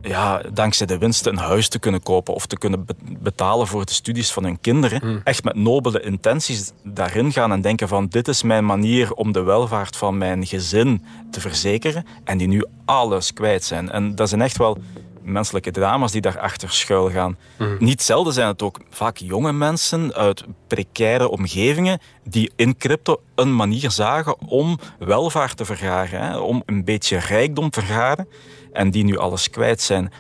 ja, 0.08 0.42
dankzij 0.52 0.86
de 0.86 0.98
winsten 0.98 1.32
een 1.32 1.38
huis 1.38 1.68
te 1.68 1.78
kunnen 1.78 2.02
kopen 2.02 2.34
of 2.34 2.46
te 2.46 2.58
kunnen 2.58 2.86
betalen 3.18 3.66
voor 3.66 3.84
de 3.84 3.92
studies 3.92 4.32
van 4.32 4.44
hun 4.44 4.60
kinderen. 4.60 5.00
Hmm. 5.00 5.20
Echt 5.25 5.44
met 5.44 5.54
nobele 5.54 6.00
intenties 6.00 6.72
daarin 6.82 7.32
gaan 7.32 7.52
en 7.52 7.60
denken 7.60 7.88
van 7.88 8.06
dit 8.06 8.28
is 8.28 8.42
mijn 8.42 8.64
manier 8.64 9.12
om 9.12 9.32
de 9.32 9.42
welvaart 9.42 9.96
van 9.96 10.18
mijn 10.18 10.46
gezin 10.46 11.04
te 11.30 11.40
verzekeren 11.40 12.06
en 12.25 12.38
die 12.38 12.48
nu 12.48 12.64
alles 12.84 13.32
kwijt 13.32 13.64
zijn. 13.64 13.90
En 13.90 14.14
dat 14.14 14.28
zijn 14.28 14.40
echt 14.40 14.56
wel 14.56 14.78
menselijke 15.26 15.71
drama's 15.71 16.12
die 16.12 16.21
daarachter 16.21 16.71
schuil 16.71 17.11
gaan. 17.11 17.38
Hmm. 17.56 17.76
Niet 17.78 18.02
zelden 18.02 18.33
zijn 18.33 18.49
het 18.49 18.62
ook 18.62 18.80
vaak 18.90 19.16
jonge 19.16 19.52
mensen 19.52 20.14
uit 20.14 20.45
precaire 20.66 21.28
omgevingen 21.28 22.00
die 22.25 22.52
in 22.56 22.76
crypto 22.76 23.21
een 23.35 23.56
manier 23.56 23.90
zagen 23.90 24.40
om 24.40 24.78
welvaart 24.99 25.56
te 25.56 25.64
vergaren, 25.64 26.21
hè, 26.21 26.38
om 26.38 26.62
een 26.66 26.85
beetje 26.85 27.18
rijkdom 27.18 27.71
te 27.71 27.80
vergaren 27.80 28.28
en 28.73 28.90
die 28.90 29.04
nu 29.04 29.18
alles 29.18 29.50
kwijt 29.50 29.80
zijn. 29.80 30.12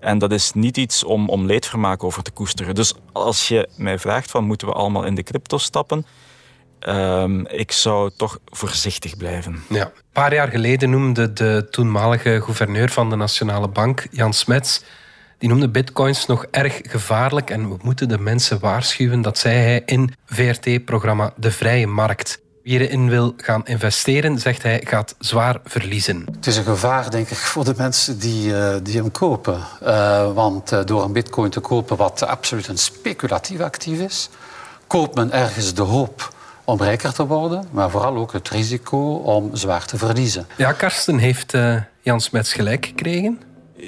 En 0.00 0.18
dat 0.18 0.32
is 0.32 0.52
niet 0.52 0.76
iets 0.76 1.04
om, 1.04 1.28
om 1.28 1.46
leedvermaak 1.46 2.04
over 2.04 2.22
te 2.22 2.30
koesteren. 2.30 2.74
Dus 2.74 2.94
als 3.12 3.48
je 3.48 3.68
mij 3.76 3.98
vraagt 3.98 4.30
van 4.30 4.44
moeten 4.44 4.66
we 4.66 4.74
allemaal 4.74 5.04
in 5.04 5.14
de 5.14 5.22
crypto 5.22 5.58
stappen, 5.58 6.06
um, 6.88 7.46
ik 7.46 7.72
zou 7.72 8.10
toch 8.16 8.38
voorzichtig 8.46 9.16
blijven. 9.16 9.62
Ja. 9.68 9.84
Een 9.84 10.02
paar 10.12 10.34
jaar 10.34 10.48
geleden 10.48 10.90
noemde 10.90 11.32
de 11.32 11.66
toenmalige 11.70 12.40
gouverneur 12.42 12.90
van 12.90 13.10
de 13.10 13.16
Nationale 13.16 13.68
Bank, 13.68 14.06
Jan 14.10 14.32
Smets, 14.32 14.82
die 15.38 15.48
noemde 15.48 15.68
bitcoins 15.68 16.26
nog 16.26 16.46
erg 16.50 16.80
gevaarlijk 16.82 17.50
en 17.50 17.68
we 17.68 17.76
moeten 17.82 18.08
de 18.08 18.18
mensen 18.18 18.60
waarschuwen, 18.60 19.22
dat 19.22 19.38
zei 19.38 19.56
hij 19.56 19.82
in 19.86 20.14
VRT-programma 20.26 21.32
De 21.36 21.50
Vrije 21.50 21.86
Markt. 21.86 22.42
Wie 22.62 22.78
erin 22.78 23.08
wil 23.08 23.34
gaan 23.36 23.66
investeren, 23.66 24.38
zegt 24.38 24.62
hij, 24.62 24.80
gaat 24.84 25.14
zwaar 25.18 25.60
verliezen. 25.64 26.26
Het 26.32 26.46
is 26.46 26.56
een 26.56 26.64
gevaar, 26.64 27.10
denk 27.10 27.28
ik, 27.28 27.36
voor 27.36 27.64
de 27.64 27.74
mensen 27.76 28.18
die, 28.18 28.48
uh, 28.48 28.74
die 28.82 28.96
hem 28.96 29.10
kopen. 29.10 29.60
Uh, 29.82 30.32
want 30.32 30.72
uh, 30.72 30.84
door 30.84 31.04
een 31.04 31.12
bitcoin 31.12 31.50
te 31.50 31.60
kopen, 31.60 31.96
wat 31.96 32.22
absoluut 32.22 32.68
een 32.68 32.78
speculatief 32.78 33.60
actief 33.60 33.98
is, 33.98 34.28
koopt 34.86 35.14
men 35.14 35.32
ergens 35.32 35.74
de 35.74 35.82
hoop 35.82 36.32
om 36.64 36.82
rijker 36.82 37.12
te 37.12 37.26
worden, 37.26 37.68
maar 37.70 37.90
vooral 37.90 38.16
ook 38.16 38.32
het 38.32 38.48
risico 38.48 39.14
om 39.14 39.56
zwaar 39.56 39.86
te 39.86 39.98
verliezen. 39.98 40.46
Ja, 40.56 40.72
Karsten, 40.72 41.18
heeft 41.18 41.52
Jan 42.02 42.20
Smets 42.20 42.52
gelijk 42.52 42.86
gekregen? 42.86 43.40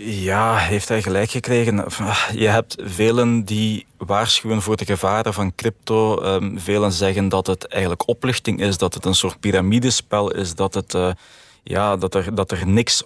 Ja, 0.04 0.56
heeft 0.56 0.88
hij 0.88 1.02
gelijk 1.02 1.30
gekregen. 1.30 1.84
Je 2.32 2.48
hebt 2.48 2.76
velen 2.84 3.44
die 3.44 3.86
waarschuwen 3.96 4.62
voor 4.62 4.76
de 4.76 4.84
gevaren 4.84 5.34
van 5.34 5.54
crypto. 5.54 6.22
Um, 6.22 6.58
velen 6.60 6.92
zeggen 6.92 7.28
dat 7.28 7.46
het 7.46 7.66
eigenlijk 7.66 8.08
oplichting 8.08 8.60
is, 8.60 8.78
dat 8.78 8.94
het 8.94 9.04
een 9.04 9.14
soort 9.14 9.40
piramidespel 9.40 10.32
is, 10.32 10.54
dat, 10.54 10.74
het, 10.74 10.94
uh, 10.94 11.10
ja, 11.62 11.96
dat, 11.96 12.14
er, 12.14 12.34
dat 12.34 12.50
er 12.50 12.66
niks 12.66 13.02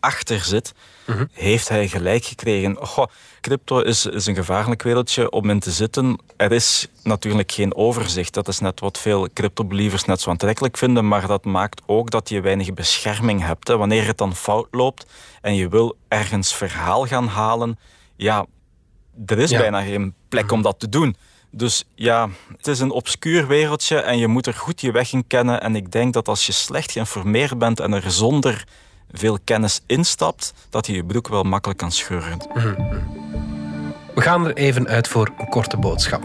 achter 0.00 0.40
zit, 0.40 0.72
heeft 1.32 1.68
hij 1.68 1.88
gelijk 1.88 2.24
gekregen. 2.24 2.76
Goh, 2.76 3.06
crypto 3.40 3.80
is, 3.80 4.06
is 4.06 4.26
een 4.26 4.34
gevaarlijk 4.34 4.82
wereldje 4.82 5.30
om 5.30 5.50
in 5.50 5.60
te 5.60 5.70
zitten. 5.70 6.18
Er 6.36 6.52
is 6.52 6.86
natuurlijk 7.02 7.52
geen 7.52 7.74
overzicht. 7.74 8.34
Dat 8.34 8.48
is 8.48 8.58
net 8.58 8.80
wat 8.80 8.98
veel 8.98 9.28
crypto-believers 9.32 10.04
net 10.04 10.20
zo 10.20 10.30
aantrekkelijk 10.30 10.76
vinden, 10.76 11.08
maar 11.08 11.26
dat 11.26 11.44
maakt 11.44 11.82
ook 11.86 12.10
dat 12.10 12.28
je 12.28 12.40
weinig 12.40 12.74
bescherming 12.74 13.42
hebt. 13.42 13.68
Hè. 13.68 13.76
Wanneer 13.76 14.06
het 14.06 14.18
dan 14.18 14.34
fout 14.34 14.68
loopt 14.70 15.06
en 15.40 15.54
je 15.54 15.68
wil 15.68 15.96
ergens 16.08 16.54
verhaal 16.54 17.06
gaan 17.06 17.26
halen, 17.26 17.78
ja, 18.16 18.46
er 19.26 19.38
is 19.38 19.50
bijna 19.50 19.82
geen 19.82 20.14
plek 20.28 20.52
om 20.52 20.62
dat 20.62 20.80
te 20.80 20.88
doen. 20.88 21.16
Dus 21.50 21.84
ja, 21.94 22.28
het 22.56 22.66
is 22.66 22.80
een 22.80 22.90
obscuur 22.90 23.46
wereldje 23.46 23.96
en 23.96 24.18
je 24.18 24.26
moet 24.26 24.46
er 24.46 24.54
goed 24.54 24.80
je 24.80 24.92
weg 24.92 25.12
in 25.12 25.26
kennen. 25.26 25.60
En 25.60 25.76
ik 25.76 25.92
denk 25.92 26.12
dat 26.12 26.28
als 26.28 26.46
je 26.46 26.52
slecht 26.52 26.92
geïnformeerd 26.92 27.58
bent 27.58 27.80
en 27.80 27.92
er 27.92 28.10
zonder 28.10 28.64
veel 29.10 29.38
kennis 29.44 29.80
instapt, 29.86 30.52
dat 30.70 30.86
je 30.86 30.92
je 30.92 31.04
broek 31.04 31.28
wel 31.28 31.42
makkelijk 31.42 31.78
kan 31.78 31.92
scheuren. 31.92 32.38
We 34.14 34.20
gaan 34.20 34.46
er 34.46 34.56
even 34.56 34.88
uit 34.88 35.08
voor 35.08 35.30
een 35.38 35.48
korte 35.48 35.76
boodschap. 35.76 36.22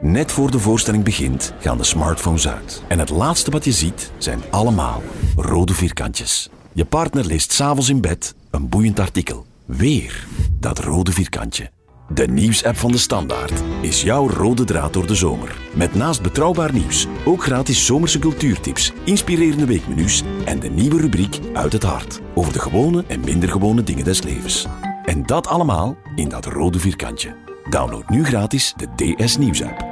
Net 0.00 0.32
voor 0.32 0.50
de 0.50 0.58
voorstelling 0.58 1.04
begint 1.04 1.52
gaan 1.58 1.76
de 1.76 1.84
smartphones 1.84 2.48
uit. 2.48 2.82
En 2.88 2.98
het 2.98 3.10
laatste 3.10 3.50
wat 3.50 3.64
je 3.64 3.72
ziet 3.72 4.10
zijn 4.18 4.42
allemaal 4.50 5.02
rode 5.36 5.74
vierkantjes. 5.74 6.48
Je 6.72 6.84
partner 6.84 7.24
leest 7.24 7.52
s'avonds 7.52 7.88
in 7.88 8.00
bed 8.00 8.34
een 8.50 8.68
boeiend 8.68 9.00
artikel. 9.00 9.46
Weer 9.64 10.26
dat 10.60 10.78
rode 10.78 11.12
vierkantje. 11.12 11.70
De 12.08 12.26
nieuwsapp 12.26 12.76
van 12.76 12.92
de 12.92 12.98
Standaard 12.98 13.62
is 13.80 14.02
jouw 14.02 14.28
rode 14.28 14.64
draad 14.64 14.92
door 14.92 15.06
de 15.06 15.14
zomer. 15.14 15.56
Met 15.74 15.94
naast 15.94 16.22
betrouwbaar 16.22 16.72
nieuws 16.72 17.06
ook 17.24 17.42
gratis 17.42 17.86
zomerse 17.86 18.18
cultuurtips, 18.18 18.92
inspirerende 19.04 19.66
weekmenu's 19.66 20.22
en 20.44 20.60
de 20.60 20.68
nieuwe 20.68 21.00
rubriek 21.00 21.38
Uit 21.52 21.72
het 21.72 21.82
Hart 21.82 22.20
over 22.34 22.52
de 22.52 22.58
gewone 22.58 23.04
en 23.08 23.20
minder 23.20 23.48
gewone 23.48 23.82
dingen 23.82 24.04
des 24.04 24.22
levens. 24.22 24.66
En 25.04 25.26
dat 25.26 25.46
allemaal 25.46 25.96
in 26.14 26.28
dat 26.28 26.46
rode 26.46 26.78
vierkantje. 26.78 27.36
Download 27.70 28.08
nu 28.08 28.24
gratis 28.24 28.74
de 28.76 29.14
DS 29.16 29.36
Nieuwsapp. 29.36 29.91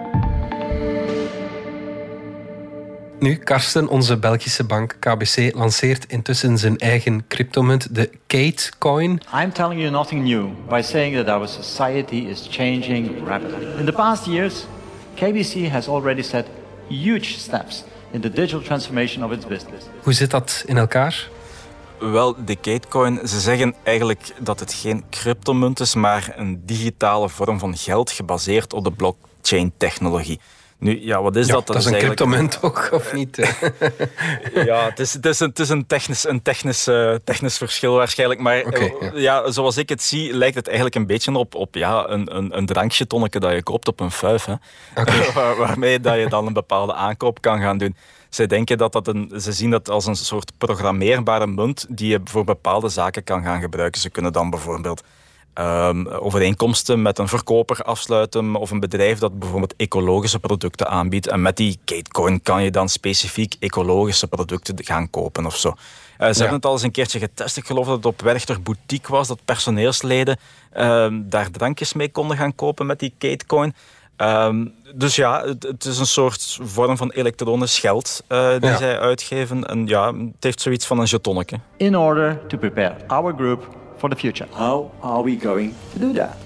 Nu, 3.21 3.37
Karsten, 3.37 3.89
onze 3.89 4.17
Belgische 4.17 4.65
bank 4.65 4.97
KBC 4.99 5.55
lanceert 5.55 6.05
intussen 6.05 6.59
zijn 6.59 6.79
eigen 6.79 7.25
cryptomunt, 7.29 7.95
de 7.95 8.11
Kate 8.27 8.71
Coin. 8.79 9.21
I'm 9.43 9.53
telling 9.53 9.81
you 9.81 9.91
nothing 9.91 10.25
new 10.25 10.49
by 10.69 10.81
saying 10.83 11.17
that 11.17 11.37
our 11.37 11.49
society 11.49 12.15
is 12.15 12.47
changing 12.51 13.27
rapidly. 13.27 13.79
In 13.79 13.85
the 13.85 13.93
past 13.93 14.27
years, 14.27 14.67
KBC 15.15 15.69
has 15.71 15.89
already 15.89 16.23
set 16.23 16.47
huge 16.89 17.39
steps 17.39 17.85
in 18.11 18.21
the 18.21 18.31
digital 18.31 18.63
transformation 18.63 19.25
of 19.25 19.33
its 19.33 19.47
business. 19.47 19.85
Hoe 20.03 20.13
zit 20.13 20.31
dat 20.31 20.63
in 20.67 20.77
elkaar? 20.77 21.29
Wel, 21.99 22.45
de 22.45 22.57
Katecoin, 22.57 23.29
ze 23.29 23.41
zeggen 23.41 23.75
eigenlijk 23.83 24.33
dat 24.39 24.61
het 24.61 24.73
geen 24.73 25.05
cryptomunt 25.11 25.81
is, 25.81 25.95
maar 25.95 26.33
een 26.37 26.63
digitale 26.65 27.29
vorm 27.29 27.59
van 27.59 27.77
geld 27.77 28.11
gebaseerd 28.11 28.73
op 28.73 28.85
de 28.85 28.93
blockchain-technologie. 28.93 30.41
Nu, 30.81 31.01
ja, 31.05 31.23
wat 31.23 31.37
is 31.37 31.47
Ja, 31.47 31.53
dat? 31.53 31.67
dat 31.67 31.77
is 31.77 31.85
een 31.85 31.99
cryptomunt 31.99 32.59
ook, 32.63 32.89
of 32.93 33.13
niet? 33.13 33.37
ja, 34.55 34.85
het 34.85 34.99
is, 34.99 35.13
het 35.13 35.27
is, 35.27 35.41
een, 35.41 35.49
het 35.49 35.59
is 35.59 35.69
een, 35.69 35.87
technisch, 35.87 36.29
een 36.29 36.43
technisch, 36.43 36.87
eh, 36.87 37.15
technisch 37.25 37.57
verschil 37.57 37.95
waarschijnlijk. 37.95 38.41
Maar 38.41 38.65
ja. 39.15 39.51
zoals 39.51 39.77
ik 39.77 39.89
het 39.89 40.03
zie, 40.03 40.35
lijkt 40.35 40.55
het 40.55 40.67
eigenlijk 40.67 40.97
een 40.97 41.07
beetje 41.07 41.33
op, 41.35 41.55
op 41.55 41.75
ja, 41.75 42.09
een, 42.09 42.37
een, 42.37 42.57
een 42.57 42.67
drankje 42.67 43.07
tonneke 43.07 43.41
dat 43.41 43.53
je 43.53 43.63
koopt 43.63 43.89
op 43.89 44.01
een 44.01 44.11
fuif. 44.11 44.45
Hè. 44.45 44.55
Waar- 45.35 45.57
waarmee 45.57 46.01
dat 46.01 46.19
je 46.19 46.29
dan 46.29 46.47
een 46.47 46.53
bepaalde 46.53 46.95
aankoop 46.95 47.41
kan 47.41 47.61
gaan 47.61 47.79
doen. 47.79 47.97
Zij 48.29 48.47
denken 48.47 48.79
dat 48.79 48.93
dat 48.93 49.09
een, 49.09 49.33
ze 49.41 49.53
zien 49.53 49.71
dat 49.71 49.89
als 49.91 50.07
een 50.07 50.17
soort 50.17 50.53
programmeerbare 50.59 51.47
munt 51.47 51.87
die 51.89 52.09
je 52.09 52.21
voor 52.25 52.45
bepaalde 52.45 52.89
zaken 52.89 53.25
kan 53.25 53.43
gaan 53.43 53.61
gebruiken. 53.61 54.01
Ze 54.01 54.11
kunnen 54.11 54.33
dan 54.33 54.51
bijvoorbeeld 54.51 55.03
ehm, 55.61 56.07
overeenkomsten 56.07 57.03
met 57.03 57.19
een 57.19 57.29
verkoper 57.29 57.83
afsluiten 57.83 58.55
of 58.57 58.71
een 58.71 58.81
bedrijf 58.81 59.19
dat 59.19 59.39
bijvoorbeeld 59.39 59.75
ecologische 59.77 60.39
producten 60.39 60.89
aanbiedt. 60.89 61.27
En 61.27 61.43
met 61.43 61.57
die 61.57 61.79
Katecoin 61.85 62.43
kan 62.43 62.63
je 62.63 62.71
dan 62.71 62.89
specifiek 62.89 63.55
ecologische 63.59 64.27
producten 64.27 64.85
gaan 64.85 65.11
kopen 65.11 65.47
of 65.47 65.57
zo. 65.57 65.69
Eh, 65.69 66.31
ze 66.33 66.39
hebben 66.39 66.57
het 66.57 66.65
al 66.67 66.73
eens 66.73 66.83
een 66.83 66.91
keertje 66.91 67.19
getest. 67.19 67.57
Ik 67.57 67.67
geloof 67.67 67.87
dat 67.87 67.97
het 67.97 68.07
op 68.07 68.21
Werchter 68.23 68.63
Boutique 68.63 69.13
was, 69.13 69.29
dat 69.29 69.45
personeelsleden 69.45 70.39
ehm, 70.73 71.21
daar 71.25 71.51
drankjes 71.51 71.93
mee 71.93 72.11
konden 72.11 72.37
gaan 72.37 72.55
kopen 72.55 72.87
met 72.87 72.99
die 72.99 73.15
Katecoin. 73.19 73.75
Ehm, 74.17 74.67
dus 74.95 75.17
ja, 75.17 75.45
het, 75.47 75.63
het 75.63 75.85
is 75.85 75.99
een 75.99 76.07
soort 76.07 76.59
vorm 76.63 76.97
van 76.97 77.11
elektronisch 77.11 77.79
geld 77.79 78.23
eh, 78.27 78.51
die 78.61 78.71
Ja. 78.71 78.77
zij 78.77 78.99
uitgeven. 78.99 79.67
En 79.67 79.87
ja, 79.87 80.07
het 80.15 80.45
heeft 80.45 80.61
zoiets 80.61 80.87
van 80.87 80.99
een 80.99 81.05
jetonnetje. 81.07 81.61
In 81.77 81.97
order 81.97 82.47
to 82.47 82.59
prepare 82.59 82.95
our 83.07 83.35
group 83.37 83.69
for 84.01 84.11
the 84.11 84.17
future. 84.17 84.49
How 84.53 84.91
are 85.01 85.23
we 85.23 85.37
going 85.37 85.75
to 85.93 85.99
do 85.99 86.13
that? 86.13 86.37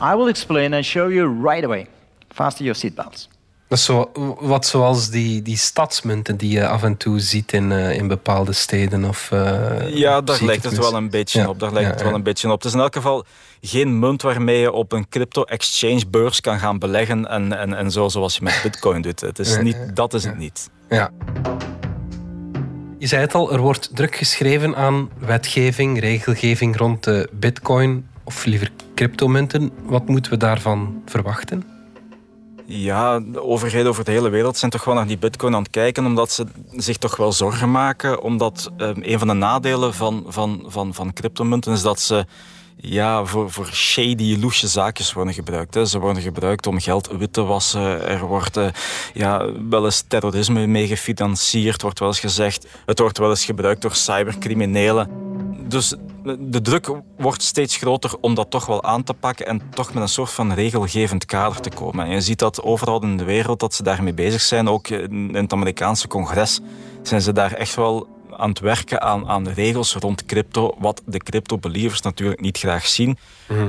I 0.00 0.14
will 0.16 0.28
explain 0.28 0.74
and 0.74 0.84
show 0.84 1.10
you 1.10 1.48
right 1.48 1.64
away. 1.64 1.86
Fasten 2.28 2.64
your 2.64 2.76
seatbelts. 2.78 3.28
Dat 3.68 3.78
is 3.78 3.84
zo, 3.84 4.10
wat 4.40 4.66
zoals 4.66 5.10
die, 5.10 5.42
die 5.42 5.56
stadsmunten 5.56 6.36
die 6.36 6.50
je 6.50 6.68
af 6.68 6.82
en 6.82 6.96
toe 6.96 7.18
ziet 7.20 7.52
in, 7.52 7.72
eh, 7.72 7.96
in 7.96 8.08
bepaalde 8.08 8.52
steden. 8.52 9.04
Of, 9.04 9.28
eh, 9.32 9.94
Ja, 9.94 10.20
daar 10.20 10.44
lijkt 10.44 10.64
het 10.64 10.78
wel 10.78 10.94
een 10.94 11.10
beetje 11.10 11.40
Ja, 11.40 11.48
op. 11.48 11.58
Daar 11.60 11.72
lijkt 11.72 11.86
ja, 11.88 11.92
het 11.92 12.02
wel 12.02 12.10
ja. 12.10 12.16
een 12.16 12.22
beetje 12.22 12.46
op. 12.50 12.54
Het 12.56 12.64
is 12.64 12.72
in 12.72 12.80
elk 12.80 12.94
geval 12.94 13.24
geen 13.60 13.98
munt 13.98 14.22
waarmee 14.22 14.58
je 14.60 14.72
op 14.72 14.92
een 14.92 15.08
crypto-exchange 15.08 16.06
beurs 16.10 16.40
kan 16.40 16.58
gaan 16.58 16.78
beleggen 16.78 17.28
en, 17.28 17.58
en, 17.58 17.74
en 17.74 17.90
zo 17.90 18.08
zoals 18.08 18.36
je 18.36 18.42
met 18.42 18.60
bitcoin 18.62 19.02
doet. 19.02 19.20
Het 19.20 19.38
is 19.38 19.54
Ja, 19.54 19.62
niet, 19.62 19.76
ja, 19.86 19.92
dat 19.94 20.14
is 20.14 20.24
het 20.24 20.38
niet. 20.38 20.70
Ja. 20.88 21.10
Je 23.00 23.06
zei 23.06 23.20
het 23.20 23.34
al, 23.34 23.52
er 23.52 23.60
wordt 23.60 23.90
druk 23.94 24.16
geschreven 24.16 24.76
aan 24.76 25.10
wetgeving, 25.18 26.00
regelgeving 26.00 26.76
rond 26.76 27.04
de 27.04 27.28
bitcoin, 27.32 28.08
of 28.24 28.44
liever 28.44 28.70
cryptomunten. 28.94 29.70
Wat 29.82 30.08
moeten 30.08 30.32
we 30.32 30.38
daarvan 30.38 31.02
verwachten? 31.06 31.64
Ja, 32.66 33.20
de 33.20 33.42
overheden 33.42 33.88
over 33.88 34.04
de 34.04 34.10
hele 34.10 34.28
wereld 34.28 34.56
zijn 34.56 34.70
toch 34.70 34.84
wel 34.84 34.94
naar 34.94 35.06
die 35.06 35.18
bitcoin 35.18 35.54
aan 35.54 35.62
het 35.62 35.70
kijken, 35.70 36.06
omdat 36.06 36.30
ze 36.30 36.46
zich 36.70 36.96
toch 36.96 37.16
wel 37.16 37.32
zorgen 37.32 37.70
maken. 37.70 38.22
Omdat 38.22 38.70
eh, 38.76 38.90
een 38.94 39.18
van 39.18 39.28
de 39.28 39.34
nadelen 39.34 39.94
van, 39.94 40.24
van, 40.28 40.64
van, 40.66 40.94
van 40.94 41.12
cryptomunten 41.12 41.72
is 41.72 41.82
dat 41.82 42.00
ze 42.00 42.26
ja, 42.82 43.24
voor, 43.24 43.50
voor 43.50 43.66
shady, 43.66 44.36
loesje 44.40 44.68
zaakjes 44.68 45.12
worden 45.12 45.34
gebruikt. 45.34 45.74
Hè. 45.74 45.84
Ze 45.86 45.98
worden 45.98 46.22
gebruikt 46.22 46.66
om 46.66 46.80
geld 46.80 47.10
wit 47.18 47.32
te 47.32 47.42
wassen. 47.42 48.08
Er 48.08 48.26
wordt 48.26 48.56
eh, 48.56 48.66
ja, 49.14 49.52
wel 49.68 49.84
eens 49.84 50.04
terrorisme 50.08 50.66
mee 50.66 50.86
gefinancierd, 50.86 51.82
wordt 51.82 51.98
wel 51.98 52.08
eens 52.08 52.20
gezegd. 52.20 52.66
Het 52.86 52.98
wordt 52.98 53.18
wel 53.18 53.30
eens 53.30 53.44
gebruikt 53.44 53.82
door 53.82 53.94
cybercriminelen. 53.94 55.10
Dus 55.68 55.94
de 56.38 56.60
druk 56.60 56.90
wordt 57.18 57.42
steeds 57.42 57.76
groter 57.76 58.14
om 58.20 58.34
dat 58.34 58.50
toch 58.50 58.66
wel 58.66 58.82
aan 58.84 59.02
te 59.02 59.14
pakken 59.14 59.46
en 59.46 59.62
toch 59.74 59.94
met 59.94 60.02
een 60.02 60.08
soort 60.08 60.30
van 60.30 60.52
regelgevend 60.52 61.24
kader 61.24 61.60
te 61.60 61.70
komen. 61.70 62.06
En 62.06 62.12
je 62.12 62.20
ziet 62.20 62.38
dat 62.38 62.62
overal 62.62 63.02
in 63.02 63.16
de 63.16 63.24
wereld 63.24 63.60
dat 63.60 63.74
ze 63.74 63.82
daarmee 63.82 64.14
bezig 64.14 64.40
zijn. 64.40 64.68
Ook 64.68 64.88
in 64.88 65.34
het 65.34 65.52
Amerikaanse 65.52 66.08
congres 66.08 66.60
zijn 67.02 67.20
ze 67.20 67.32
daar 67.32 67.52
echt 67.52 67.74
wel 67.74 68.08
aan 68.40 68.48
het 68.48 68.58
werken 68.60 69.00
aan, 69.00 69.28
aan 69.28 69.48
regels 69.48 69.94
rond 69.94 70.24
crypto, 70.24 70.74
wat 70.78 71.02
de 71.06 71.18
crypto-believers 71.18 72.00
natuurlijk 72.00 72.40
niet 72.40 72.58
graag 72.58 72.86
zien. 72.86 73.18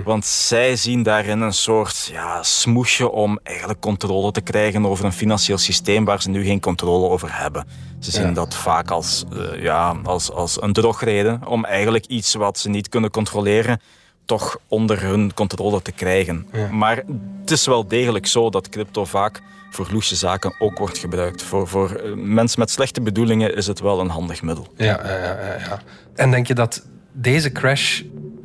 Want 0.04 0.26
zij 0.26 0.76
zien 0.76 1.04
daarin 1.04 1.42
een 1.42 1.54
soort 1.54 2.10
ja, 2.12 2.44
smoesje 2.44 3.12
om 3.12 3.40
eigenlijk 3.44 3.80
controle 3.80 4.32
te 4.32 4.42
krijgen 4.42 4.86
over 4.86 5.06
een 5.06 5.12
financieel 5.14 5.58
systeem 5.58 6.06
waar 6.06 6.22
ze 6.22 6.30
nu 6.30 6.44
geen 6.44 6.60
controle 6.60 7.08
over 7.10 7.30
hebben. 7.38 7.68
Ze 8.00 8.12
zien 8.12 8.28
Ja. 8.28 8.32
dat 8.34 8.56
vaak 8.56 8.92
als, 8.92 9.24
eh, 9.34 9.64
ja, 9.64 9.96
als, 10.04 10.32
als 10.32 10.62
een 10.62 10.74
drogreden 10.74 11.48
om 11.48 11.66
eigenlijk 11.66 12.06
iets 12.06 12.34
wat 12.34 12.60
ze 12.60 12.70
niet 12.70 12.90
kunnen 12.90 13.10
controleren 13.12 13.82
toch 14.26 14.60
onder 14.68 15.02
hun 15.02 15.34
controle 15.34 15.82
te 15.82 15.92
krijgen. 15.92 16.48
Ja. 16.52 16.68
Maar 16.72 17.04
het 17.42 17.52
is 17.52 17.66
wel 17.66 17.88
degelijk 17.88 18.26
zo 18.26 18.50
dat 18.50 18.70
crypto 18.70 19.06
vaak 19.06 19.42
voor 19.70 19.88
loesje 19.92 20.16
zaken 20.16 20.56
ook 20.60 20.78
wordt 20.78 20.98
gebruikt. 20.98 21.44
Voor, 21.44 21.68
voor 21.68 21.92
eh, 21.92 22.14
mensen 22.14 22.60
met 22.60 22.70
slechte 22.70 23.02
bedoelingen 23.02 23.56
is 23.56 23.68
het 23.68 23.80
wel 23.80 24.00
een 24.00 24.10
handig 24.10 24.42
middel. 24.42 24.68
Ja, 24.76 25.00
ja, 25.04 25.18
ja, 25.18 25.58
ja. 25.60 25.82
En 26.16 26.32
denk 26.32 26.48
je 26.48 26.54
dat 26.54 26.86
deze 27.12 27.52
crash 27.52 28.02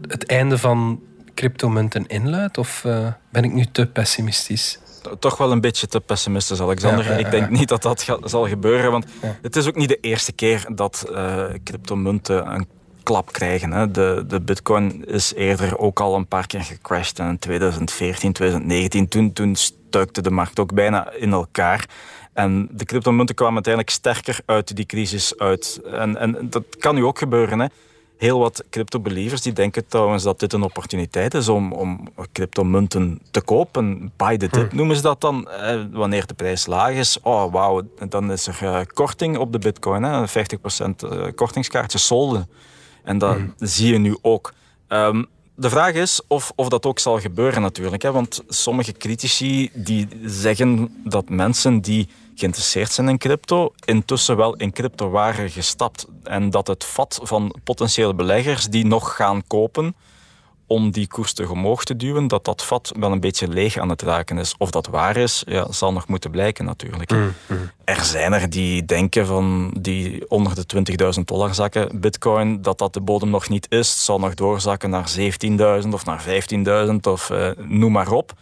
het 0.08 0.26
einde 0.26 0.58
van 0.58 1.00
cryptomunten 1.34 2.06
inluidt? 2.06 2.58
Of 2.58 2.84
eh, 2.84 3.06
ben 3.30 3.44
ik 3.44 3.52
nu 3.52 3.66
te 3.72 3.86
pessimistisch? 3.86 4.78
Toch 5.18 5.36
wel 5.36 5.52
een 5.52 5.60
beetje 5.60 5.86
te 5.86 6.00
pessimistisch, 6.00 6.60
Alexander. 6.60 7.04
Ja, 7.04 7.10
ja, 7.10 7.18
ja, 7.18 7.24
Ik 7.24 7.30
denk 7.30 7.50
niet 7.50 7.68
dat 7.68 7.82
dat 7.82 8.18
zal 8.24 8.48
gebeuren, 8.48 8.90
want 8.90 9.06
het 9.42 9.56
is 9.56 9.66
ook 9.66 9.76
niet 9.76 9.88
de 9.88 10.00
eerste 10.00 10.32
keer 10.32 10.66
dat 10.74 11.06
eh, 11.14 11.44
cryptomunten 11.64 12.52
een 12.52 12.66
klap 13.06 13.32
krijgen. 13.32 13.72
Hè. 13.72 13.90
De, 13.90 14.24
de 14.26 14.40
bitcoin 14.40 15.04
is 15.04 15.34
eerder 15.34 15.78
ook 15.78 16.00
al 16.00 16.14
een 16.14 16.26
paar 16.26 16.46
keer 16.46 16.62
gecrashed 16.62 17.18
in 17.18 17.38
2014, 17.38 18.32
2019. 18.32 19.08
Toen, 19.08 19.32
toen 19.32 19.56
stuikte 19.56 20.22
de 20.22 20.30
markt 20.30 20.58
ook 20.58 20.74
bijna 20.74 21.12
in 21.12 21.32
elkaar. 21.32 21.88
En 22.32 22.68
de 22.70 22.84
cryptomunten 22.84 23.34
kwamen 23.34 23.54
uiteindelijk 23.54 23.94
sterker 23.94 24.38
uit 24.46 24.76
die 24.76 24.86
crisis 24.86 25.38
uit. 25.38 25.80
En, 25.92 26.16
en 26.16 26.36
dat 26.50 26.64
kan 26.78 26.94
nu 26.94 27.04
ook 27.04 27.18
gebeuren. 27.18 27.58
Hè. 27.58 27.66
heel 28.16 28.38
wat 28.38 28.64
crypto-believers 28.70 29.42
die 29.42 29.52
denken 29.52 29.86
trouwens 29.88 30.22
dat 30.22 30.40
dit 30.40 30.52
een 30.52 30.62
opportuniteit 30.62 31.34
is 31.34 31.48
om, 31.48 31.72
om 31.72 32.08
cryptomunten 32.32 33.20
te 33.30 33.40
kopen. 33.40 34.12
Buy 34.16 34.36
the 34.36 34.48
dip 34.48 34.72
noemen 34.72 34.96
ze 34.96 35.02
dat 35.02 35.20
dan. 35.20 35.50
Eh, 35.50 35.80
wanneer 35.92 36.26
de 36.26 36.34
prijs 36.34 36.66
laag 36.66 36.92
is, 36.92 37.18
oh 37.22 37.52
wauw, 37.52 37.82
dan 38.08 38.32
is 38.32 38.46
er 38.46 38.58
uh, 38.62 38.80
korting 38.94 39.38
op 39.38 39.52
de 39.52 39.58
bitcoin. 39.58 40.02
Hè, 40.02 40.28
50% 40.28 40.30
uh, 40.32 41.24
kortingskaartjes 41.34 42.06
solden. 42.06 42.48
En 43.06 43.18
dat 43.18 43.38
zie 43.58 43.92
je 43.92 43.98
nu 43.98 44.16
ook. 44.22 44.54
Um, 44.88 45.26
de 45.54 45.70
vraag 45.70 45.94
is 45.94 46.20
of, 46.28 46.52
of 46.54 46.68
dat 46.68 46.86
ook 46.86 46.98
zal 46.98 47.20
gebeuren 47.20 47.62
natuurlijk. 47.62 48.02
Hè? 48.02 48.12
Want 48.12 48.42
sommige 48.48 48.92
critici 48.92 49.70
die 49.74 50.08
zeggen 50.24 50.96
dat 51.04 51.28
mensen 51.28 51.80
die 51.80 52.08
geïnteresseerd 52.34 52.92
zijn 52.92 53.08
in 53.08 53.18
crypto, 53.18 53.72
intussen 53.84 54.36
wel 54.36 54.56
in 54.56 54.72
crypto 54.72 55.10
waren 55.10 55.50
gestapt. 55.50 56.06
En 56.22 56.50
dat 56.50 56.66
het 56.66 56.84
vat 56.84 57.20
van 57.22 57.54
potentiële 57.64 58.14
beleggers 58.14 58.66
die 58.66 58.86
nog 58.86 59.16
gaan 59.16 59.46
kopen 59.46 59.94
om 60.66 60.90
die 60.90 61.06
koers 61.06 61.32
te 61.32 61.50
omhoog 61.50 61.84
te 61.84 61.96
duwen, 61.96 62.28
dat 62.28 62.44
dat 62.44 62.64
vat 62.64 62.92
wel 62.98 63.12
een 63.12 63.20
beetje 63.20 63.48
leeg 63.48 63.76
aan 63.76 63.88
het 63.88 64.02
raken 64.02 64.38
is. 64.38 64.54
Of 64.58 64.70
dat 64.70 64.86
waar 64.86 65.16
is, 65.16 65.42
ja, 65.46 65.72
zal 65.72 65.92
nog 65.92 66.08
moeten 66.08 66.30
blijken 66.30 66.64
natuurlijk. 66.64 67.10
Mm, 67.10 67.32
mm. 67.46 67.70
Er 67.84 68.04
zijn 68.04 68.32
er 68.32 68.50
die 68.50 68.84
denken 68.84 69.26
van 69.26 69.74
die 69.80 70.30
onder 70.30 70.54
de 70.54 70.94
20.000 71.18 71.20
dollar 71.24 71.54
zakken 71.54 72.00
bitcoin, 72.00 72.62
dat 72.62 72.78
dat 72.78 72.94
de 72.94 73.00
bodem 73.00 73.30
nog 73.30 73.48
niet 73.48 73.66
is. 73.70 73.88
Het 73.88 73.98
zal 73.98 74.18
nog 74.18 74.34
doorzakken 74.34 74.90
naar 74.90 75.10
17.000 75.82 75.88
of 75.90 76.04
naar 76.04 76.24
15.000 76.88 76.94
of 77.02 77.30
uh, 77.30 77.50
noem 77.56 77.92
maar 77.92 78.10
op. 78.10 78.32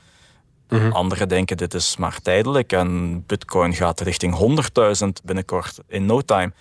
Mm 0.68 0.92
Anderen 0.92 1.28
denken 1.28 1.56
dit 1.56 1.74
is 1.74 1.96
maar 1.96 2.20
tijdelijk 2.22 2.72
en 2.72 3.22
bitcoin 3.26 3.74
gaat 3.74 4.00
richting 4.00 4.62
100.000 5.04 5.08
binnenkort 5.24 5.78
in 5.88 6.06
no 6.06 6.20
time. 6.20 6.52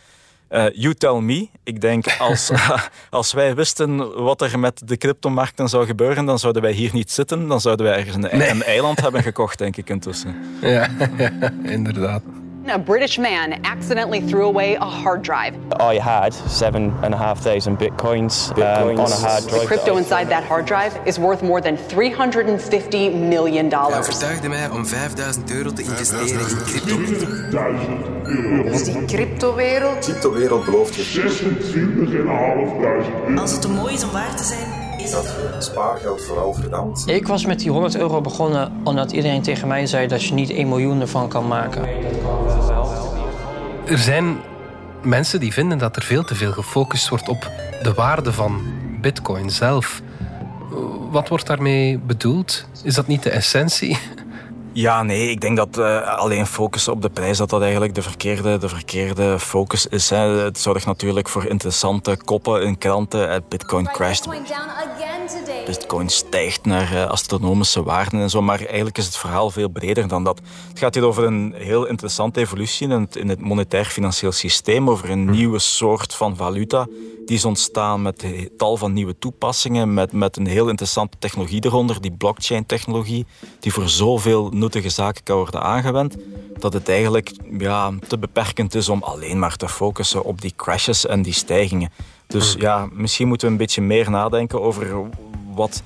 Uh, 0.53 0.65
you 0.73 0.93
tell 0.93 1.21
me. 1.21 1.49
Ik 1.63 1.81
denk, 1.81 2.05
als, 2.17 2.51
als 3.09 3.33
wij 3.33 3.55
wisten 3.55 4.23
wat 4.23 4.41
er 4.41 4.59
met 4.59 4.81
de 4.85 4.97
cryptomarkten 4.97 5.69
zou 5.69 5.85
gebeuren, 5.85 6.25
dan 6.25 6.39
zouden 6.39 6.61
wij 6.61 6.71
hier 6.71 6.89
niet 6.93 7.11
zitten. 7.11 7.47
Dan 7.47 7.61
zouden 7.61 7.85
wij 7.85 7.97
ergens 7.97 8.15
een, 8.15 8.49
een 8.49 8.63
eiland 8.63 9.01
hebben 9.01 9.23
gekocht, 9.23 9.57
denk 9.57 9.77
ik 9.77 9.89
intussen. 9.89 10.35
Ja, 10.61 10.89
ja 11.17 11.53
inderdaad. 11.63 12.21
A 12.69 12.77
British 12.77 13.19
man 13.19 13.59
accidentally 13.65 14.21
threw 14.21 14.45
away 14.47 14.75
a 14.75 14.85
hard 14.85 15.21
drive. 15.21 15.53
I 15.81 15.99
had 15.99 16.33
seven 16.33 16.93
and 17.01 17.13
a 17.13 17.17
half 17.17 17.39
thousand 17.39 17.77
bitcoins, 17.77 18.53
bitcoins. 18.53 18.93
Um, 18.93 18.99
on 18.99 19.11
a 19.11 19.15
hard 19.15 19.47
drive. 19.47 19.61
The 19.61 19.67
crypto 19.67 19.97
inside 19.97 20.29
that 20.29 20.43
hard 20.45 20.65
drive 20.65 20.97
is 21.05 21.19
worth 21.19 21.41
more 21.43 21.61
than 21.61 21.75
350 21.77 23.09
million 23.09 23.69
dollars. 23.69 23.91
Hij 23.91 23.99
overtuigde 23.99 24.49
mij 24.49 24.69
om 24.69 24.85
5000 24.85 25.51
euro 25.51 25.73
te 25.73 25.81
investeren 25.81 26.39
in 26.39 26.63
crypto. 26.65 26.97
Dus 28.69 28.83
die 28.83 29.05
cryptowereld? 29.05 29.99
Cryptowereld 29.99 30.65
belooft 30.65 30.95
je 30.95 31.03
26.500 33.33 33.39
Als 33.39 33.51
het 33.51 33.61
te 33.61 33.69
mooi 33.69 33.93
is 33.93 34.03
om 34.03 34.11
waar 34.11 34.35
te 34.35 34.43
zijn, 34.43 34.67
is 35.03 35.11
dat 35.11 35.23
je 35.23 35.55
spaargeld 35.57 36.21
vooral 36.21 36.53
verdampt. 36.53 37.07
Ik 37.07 37.27
was 37.27 37.45
met 37.45 37.59
die 37.59 37.71
100 37.71 37.95
euro 37.95 38.21
begonnen 38.21 38.71
omdat 38.83 39.11
iedereen 39.11 39.41
tegen 39.41 39.67
mij 39.67 39.85
zei 39.85 40.07
dat 40.07 40.23
je 40.23 40.33
niet 40.33 40.49
1 40.49 40.67
miljoen 40.67 41.01
ervan 41.01 41.27
kan 41.27 41.47
maken. 41.47 41.87
Er 43.85 43.97
zijn 43.97 44.37
mensen 45.01 45.39
die 45.39 45.53
vinden 45.53 45.77
dat 45.77 45.95
er 45.95 46.01
veel 46.01 46.23
te 46.23 46.35
veel 46.35 46.51
gefocust 46.51 47.09
wordt 47.09 47.29
op 47.29 47.51
de 47.81 47.93
waarde 47.93 48.33
van 48.33 48.61
Bitcoin 49.01 49.49
zelf. 49.49 50.01
Wat 51.11 51.27
wordt 51.27 51.47
daarmee 51.47 51.99
bedoeld? 51.99 52.65
Is 52.83 52.95
dat 52.95 53.07
niet 53.07 53.23
de 53.23 53.29
essentie? 53.29 53.97
Ja, 54.73 55.03
nee, 55.03 55.29
ik 55.29 55.41
denk 55.41 55.57
dat 55.57 55.77
uh, 55.77 56.17
alleen 56.17 56.45
focussen 56.45 56.93
op 56.93 57.01
de 57.01 57.09
prijs 57.09 57.37
dat 57.37 57.49
dat 57.49 57.61
eigenlijk 57.61 57.95
de 57.95 58.01
verkeerde, 58.01 58.57
de 58.57 58.69
verkeerde 58.69 59.39
focus 59.39 59.87
is. 59.87 60.09
Het 60.09 60.59
zorgt 60.59 60.85
natuurlijk 60.85 61.29
voor 61.29 61.45
interessante 61.45 62.17
koppen 62.25 62.63
in 62.63 62.77
kranten. 62.77 63.43
Bitcoin 63.49 63.85
crasht. 63.85 64.27
Bitcoin 65.65 66.09
stijgt 66.09 66.65
naar 66.65 66.93
uh, 66.93 67.05
astronomische 67.05 67.83
waarden 67.83 68.21
en 68.21 68.29
zo. 68.29 68.41
Maar 68.41 68.59
eigenlijk 68.59 68.97
is 68.97 69.05
het 69.05 69.17
verhaal 69.17 69.49
veel 69.49 69.69
breder 69.69 70.07
dan 70.07 70.23
dat. 70.23 70.41
Het 70.69 70.79
gaat 70.79 70.93
hier 70.93 71.05
over 71.05 71.23
een 71.23 71.53
heel 71.57 71.85
interessante 71.85 72.39
evolutie 72.39 72.89
in 72.89 73.01
het, 73.01 73.15
in 73.15 73.29
het 73.29 73.41
monetair 73.41 73.85
financieel 73.85 74.31
systeem. 74.31 74.89
Over 74.89 75.09
een 75.09 75.29
nieuwe 75.29 75.59
soort 75.59 76.15
van 76.15 76.35
valuta 76.35 76.87
die 77.25 77.35
is 77.35 77.45
ontstaan 77.45 78.01
met 78.01 78.25
tal 78.57 78.77
van 78.77 78.93
nieuwe 78.93 79.17
toepassingen, 79.19 79.93
met, 79.93 80.11
met 80.11 80.37
een 80.37 80.47
heel 80.47 80.69
interessante 80.69 81.17
technologie 81.19 81.65
eronder, 81.65 82.01
die 82.01 82.11
blockchain-technologie, 82.11 83.25
die 83.59 83.73
voor 83.73 83.89
zoveel 83.89 84.49
nuttige 84.49 84.89
zaken 84.89 85.23
kan 85.23 85.35
worden 85.35 85.61
aangewend, 85.61 86.15
dat 86.59 86.73
het 86.73 86.89
eigenlijk 86.89 87.31
ja, 87.57 87.93
te 88.07 88.17
beperkend 88.17 88.75
is 88.75 88.89
om 88.89 89.03
alleen 89.03 89.39
maar 89.39 89.55
te 89.55 89.69
focussen 89.69 90.23
op 90.23 90.41
die 90.41 90.53
crashes 90.55 91.05
en 91.05 91.21
die 91.21 91.33
stijgingen. 91.33 91.91
Dus 92.33 92.55
ja, 92.59 92.87
misschien 92.91 93.27
moeten 93.27 93.47
we 93.47 93.53
een 93.53 93.59
beetje 93.59 93.81
meer 93.81 94.09
nadenken 94.09 94.61
over 94.61 95.07
wat 95.53 95.83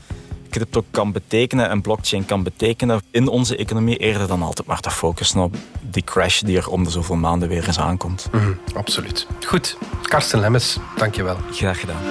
crypto 0.49 0.83
kan 0.91 1.11
betekenen 1.11 1.69
en 1.69 1.81
blockchain 1.81 2.25
kan 2.25 2.43
betekenen 2.43 3.01
in 3.11 3.27
onze 3.27 3.57
economie, 3.57 3.97
eerder 3.97 4.27
dan 4.27 4.41
altijd 4.41 4.67
maar 4.67 4.79
te 4.79 4.91
focussen 4.91 5.41
op 5.41 5.55
die 5.81 6.03
crash 6.03 6.41
die 6.41 6.57
er 6.57 6.69
om 6.69 6.83
de 6.83 6.89
zoveel 6.89 7.15
maanden 7.15 7.49
weer 7.49 7.67
eens 7.67 7.79
aankomt. 7.79 8.29
Mm, 8.31 8.57
absoluut. 8.75 9.27
Goed, 9.45 9.77
Karsten 10.01 10.39
Lemmens, 10.39 10.77
dankjewel. 10.97 11.37
Graag 11.51 11.79
gedaan. 11.79 12.01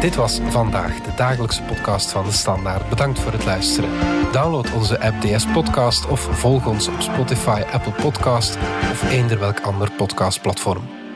Dit 0.00 0.14
was 0.14 0.38
vandaag 0.48 1.00
de 1.00 1.12
dagelijkse 1.16 1.62
podcast 1.62 2.10
van 2.10 2.24
de 2.24 2.32
Standaard. 2.32 2.88
Bedankt 2.88 3.18
voor 3.18 3.32
het 3.32 3.44
luisteren. 3.44 3.90
Download 4.32 4.72
onze 4.74 5.00
app 5.00 5.20
DS 5.20 5.46
Podcast 5.52 6.06
of 6.06 6.20
volg 6.20 6.66
ons 6.66 6.88
op 6.88 7.00
Spotify, 7.00 7.62
Apple 7.72 7.92
Podcast 7.92 8.56
of 8.90 9.10
eender 9.10 9.38
welk 9.38 9.60
ander 9.60 9.90
podcastplatform. 9.90 10.98